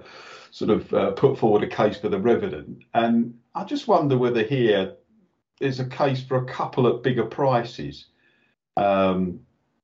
[0.52, 2.86] sort of uh, put forward a case for the Revenant.
[2.94, 4.96] And I just wonder whether here
[5.60, 8.06] is a case for a couple at bigger prices.
[8.78, 9.42] Um,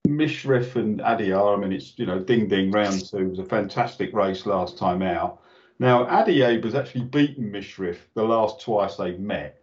[0.08, 3.18] Mishriff and Adayar, I mean, it's, you know, ding ding round two.
[3.18, 5.42] It was a fantastic race last time out.
[5.80, 9.60] Now, Adayar has actually beaten Mishriff the last twice they've met.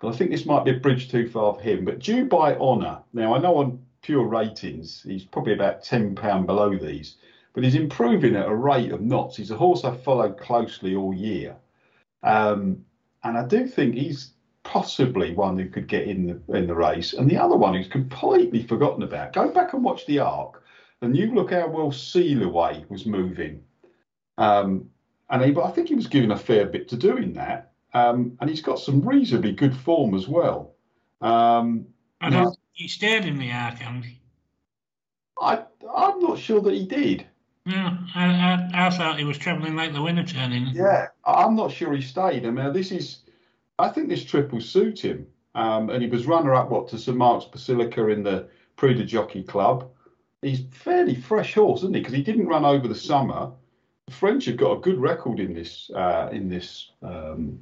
[0.00, 1.84] But I think this might be a bridge too far for him.
[1.84, 7.16] But Dubai Honour, now I know on pure ratings, he's probably about £10 below these
[7.58, 9.36] but he's improving at a rate of knots.
[9.36, 11.56] He's a horse I've followed closely all year.
[12.22, 12.84] Um,
[13.24, 14.30] and I do think he's
[14.68, 17.14] possibly one who could get in the in the race.
[17.14, 19.32] And the other one who's completely forgotten about.
[19.32, 20.62] Go back and watch the arc,
[21.00, 23.62] and you look how well Sealiway was moving.
[24.36, 24.90] Um,
[25.30, 27.72] and he, but I think he was given a fair bit to do in that.
[27.94, 30.74] Um, and he's got some reasonably good form as well.
[31.22, 31.86] Um,
[32.20, 34.20] I don't think he stayed in the arc, Andy.
[35.40, 35.62] I
[35.96, 37.26] I'm not sure that he did.
[37.64, 40.68] No, I, I, I thought he was travelling like the winner turning.
[40.74, 42.46] Yeah, I'm not sure he stayed.
[42.46, 43.18] I mean, this is,
[43.78, 45.26] I think this trip will suit him.
[45.54, 49.04] Um, and he was runner up what to St Mark's Basilica in the Prix de
[49.04, 49.90] Jockey Club.
[50.42, 52.00] he's fairly fresh horse, isn't he?
[52.00, 53.50] Because he didn't run over the summer.
[54.06, 57.58] The French have got a good record in this uh, in this um,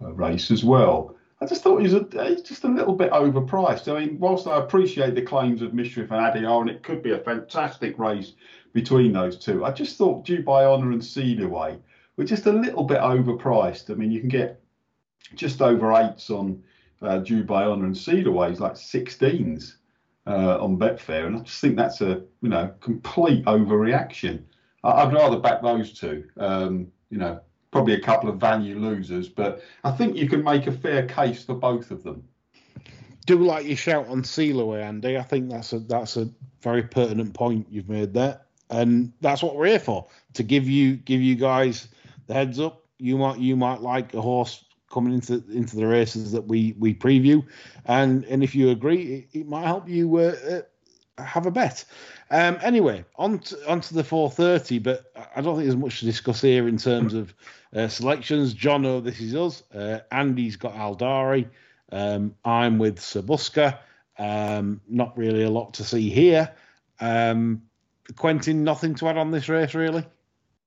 [0.00, 1.16] uh, race as well.
[1.40, 3.92] I just thought he's, a, he's just a little bit overpriced.
[3.92, 7.10] I mean, whilst I appreciate the claims of Mishriff and Adayar, and it could be
[7.10, 8.32] a fantastic race
[8.72, 11.78] between those two, I just thought Dubai Honour and Sealiway
[12.16, 13.90] were just a little bit overpriced.
[13.90, 14.63] I mean, you can get
[15.34, 16.62] just over eights on
[17.02, 19.74] uh, Dubai Honour and Sealiway's, like 16s
[20.26, 24.42] uh, on Betfair, and I just think that's a you know complete overreaction.
[24.82, 26.24] I, would rather back those two.
[26.36, 30.66] Um, you know, probably a couple of value losers, but I think you can make
[30.66, 32.24] a fair case for both of them.
[33.26, 35.16] Do like your shout on Sealiway, Andy.
[35.16, 36.28] I think that's a that's a
[36.62, 40.96] very pertinent point you've made there, and that's what we're here for to give you
[40.96, 41.88] give you guys
[42.26, 42.84] the heads up.
[42.98, 44.64] You might you might like a horse
[44.94, 47.44] coming into into the races that we we preview,
[47.84, 50.62] and and if you agree, it, it might help you uh,
[51.18, 51.84] uh, have a bet.
[52.30, 56.06] Um, anyway, on to, on to the 4:30, but I don't think there's much to
[56.06, 57.34] discuss here in terms of
[57.74, 58.54] uh, selections.
[58.54, 59.62] John, oh, this is us.
[59.74, 61.48] Uh, Andy's got Aldaary.
[61.92, 63.78] Um, I'm with Sabuska.
[64.16, 66.54] Um, not really a lot to see here.
[67.00, 67.62] Um,
[68.16, 70.04] Quentin, nothing to add on this race, really.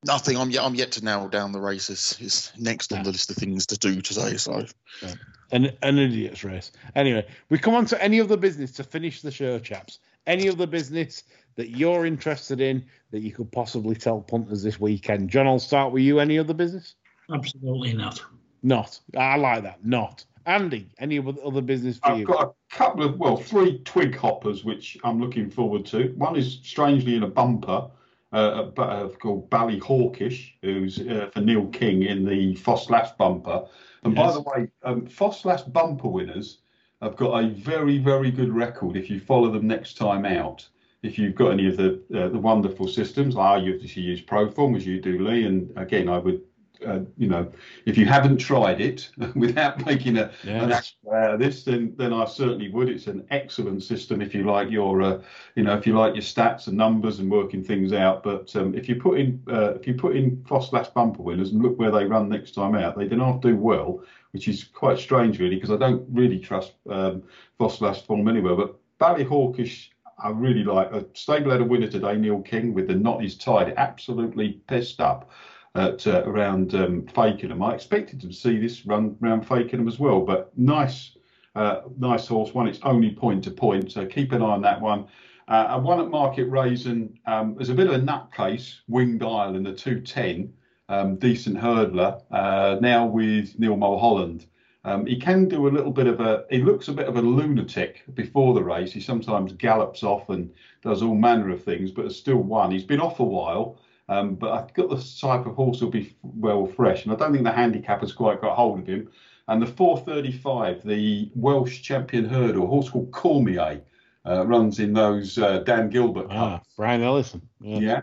[0.05, 0.37] Nothing.
[0.37, 0.63] I'm yet.
[0.63, 2.17] I'm yet to nail down the races.
[2.19, 4.37] It's next on the list of things to do today.
[4.37, 4.65] So,
[5.01, 5.13] yeah.
[5.51, 6.71] an an idiot's race.
[6.95, 9.99] Anyway, we come on to any other business to finish the show, chaps.
[10.27, 11.23] Any other business
[11.55, 15.29] that you're interested in that you could possibly tell punters this weekend?
[15.29, 16.19] John, I'll start with you.
[16.19, 16.95] Any other business?
[17.33, 18.23] Absolutely not.
[18.61, 18.99] Not.
[19.17, 19.83] I like that.
[19.85, 20.25] Not.
[20.45, 22.25] Andy, any other business for I've you?
[22.29, 26.13] I've got a couple of, well, three twig hoppers which I'm looking forward to.
[26.17, 27.89] One is strangely in a bumper.
[28.33, 33.65] Uh, uh, called Bally Hawkish, who's uh, for Neil King in the Ffos Las bumper.
[34.03, 34.27] And yes.
[34.27, 36.59] by the way, um, Ffos Las bumper winners
[37.01, 40.67] have got a very, very good record if you follow them next time out
[41.03, 44.75] if you've got any of the uh, the wonderful systems, I used to use Proform
[44.75, 46.41] as you do, Lee, and again, I would,
[46.85, 47.51] uh, you know,
[47.85, 50.93] if you haven't tried it without making a yes.
[51.05, 52.89] an out of this, then then I certainly would.
[52.89, 55.21] It's an excellent system if you like your, uh,
[55.55, 58.23] you know, if you like your stats and numbers and working things out.
[58.23, 61.61] But um, if you put in uh, if you put in Last bumper winners and
[61.61, 64.99] look where they run next time out, they do not do well, which is quite
[64.99, 67.23] strange really, because I don't really trust um,
[67.59, 68.55] Last form anywhere.
[68.55, 72.87] But Bally Hawkish I really like a stable had a winner today, Neil King, with
[72.87, 75.29] the knot is tied, absolutely pissed up
[75.77, 77.63] at uh, around um, Fakenham.
[77.63, 81.11] I expected to see this run around Fakenham as well, but nice,
[81.55, 82.53] uh, nice horse.
[82.53, 85.07] One, it's only point to point, so keep an eye on that one.
[85.47, 89.63] Uh, and one at Market Rasen, um, there's a bit of a nutcase, Winged in
[89.63, 90.51] the 210,
[90.89, 94.45] um, decent hurdler, uh, now with Neil Mulholland.
[94.83, 96.45] Um, he can do a little bit of a.
[96.49, 98.93] He looks a bit of a lunatic before the race.
[98.93, 100.49] He sometimes gallops off and
[100.81, 102.71] does all manner of things, but has still won.
[102.71, 106.15] He's been off a while, um, but I've got the type of horse will be
[106.21, 109.09] well fresh, and I don't think the handicap has quite got hold of him.
[109.49, 113.81] And the 435, the Welsh champion hurdle, horse called Cormier,
[114.25, 117.41] uh, runs in those uh, Dan Gilbert ah, Brian Ellison.
[117.61, 117.79] Yeah.
[117.79, 118.01] yeah.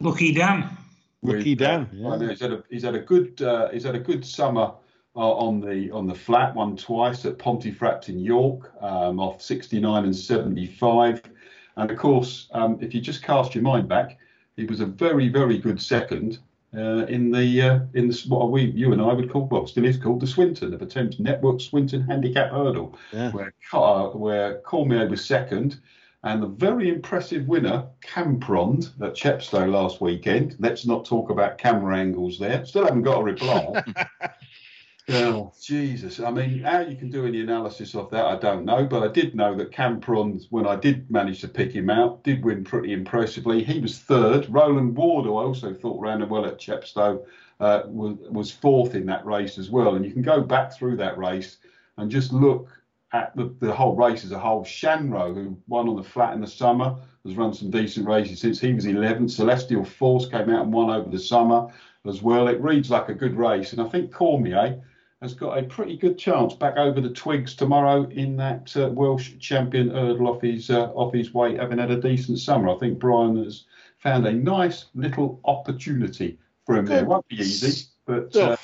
[0.00, 0.70] Lucky Dan.
[1.22, 1.88] Lucky Dan.
[1.92, 2.18] Yeah.
[2.18, 4.72] he's had a he's had a good uh, he's had a good summer
[5.16, 10.04] uh, on the on the flat, won twice at Pontefract in York, um, off 69
[10.04, 11.22] and 75.
[11.76, 14.18] And of course, um, if you just cast your mind back,
[14.56, 16.38] he was a very very good second
[16.76, 19.84] uh, in the uh, in the, what we you and I would call well still
[19.84, 23.30] is called the Swinton of a Thames Network Swinton Handicap Hurdle, yeah.
[23.30, 25.80] where uh, where Cormier was second.
[26.24, 30.56] And the very impressive winner, Camprond, at Chepstow last weekend.
[30.58, 32.64] Let's not talk about camera angles there.
[32.64, 33.82] Still haven't got a reply.
[35.10, 36.18] Oh, Jesus.
[36.18, 38.86] I mean, how you can do any analysis of that, I don't know.
[38.86, 42.42] But I did know that Campron, when I did manage to pick him out, did
[42.42, 43.62] win pretty impressively.
[43.62, 44.46] He was third.
[44.48, 47.22] Roland Ward, who I also thought ran well at Chepstow,
[47.60, 49.94] uh, was, was fourth in that race as well.
[49.94, 51.58] And you can go back through that race
[51.98, 52.70] and just look
[53.12, 54.64] at the, the whole race as a whole.
[54.64, 56.96] Shanro, who won on the flat in the summer,
[57.26, 59.28] has run some decent races since he was 11.
[59.28, 61.68] Celestial Force came out and won over the summer
[62.06, 62.48] as well.
[62.48, 63.72] It reads like a good race.
[63.72, 64.80] And I think Cormier
[65.24, 69.32] has got a pretty good chance back over the twigs tomorrow in that uh, Welsh
[69.40, 72.68] champion hurdle off his uh, off his weight, having had a decent summer.
[72.68, 73.64] I think Brian has
[73.98, 77.06] found a nice little opportunity for him there.
[77.06, 78.56] Won't be easy, but uh,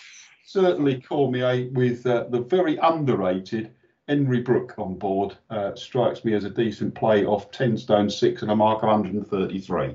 [0.45, 3.73] certainly Cormier with uh, the very underrated
[4.07, 8.43] Henry Brooke on board uh, strikes me as a decent play off 10 stone 6
[8.43, 9.95] and a mark of 133.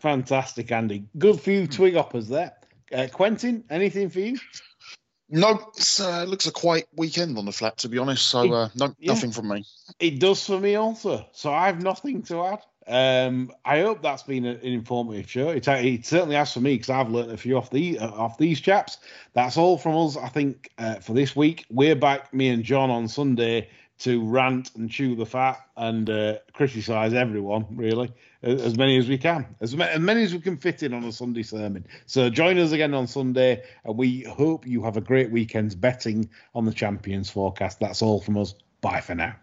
[0.00, 1.04] Fantastic, Andy.
[1.16, 2.54] Good few twig hoppers there.
[2.92, 4.38] Uh, Quentin, anything for you?
[5.32, 8.28] No, it uh, looks a quiet weekend on the flat, to be honest.
[8.28, 9.12] So, uh, no, yeah.
[9.12, 9.64] nothing from me.
[9.98, 11.26] It does for me also.
[11.32, 12.58] So, I have nothing to add.
[12.86, 15.48] Um, I hope that's been an informative show.
[15.48, 18.36] It, it certainly has for me because I've learned a few off the uh, off
[18.36, 18.98] these chaps.
[19.32, 21.64] That's all from us, I think, uh, for this week.
[21.70, 23.70] We're back, me and John, on Sunday
[24.00, 28.12] to rant and chew the fat and uh, criticise everyone, really,
[28.42, 31.12] as many as we can, as, as many as we can fit in on a
[31.12, 31.86] Sunday sermon.
[32.06, 36.28] So join us again on Sunday, and we hope you have a great weekend betting
[36.54, 37.80] on the champions forecast.
[37.80, 38.54] That's all from us.
[38.80, 39.36] Bye for now.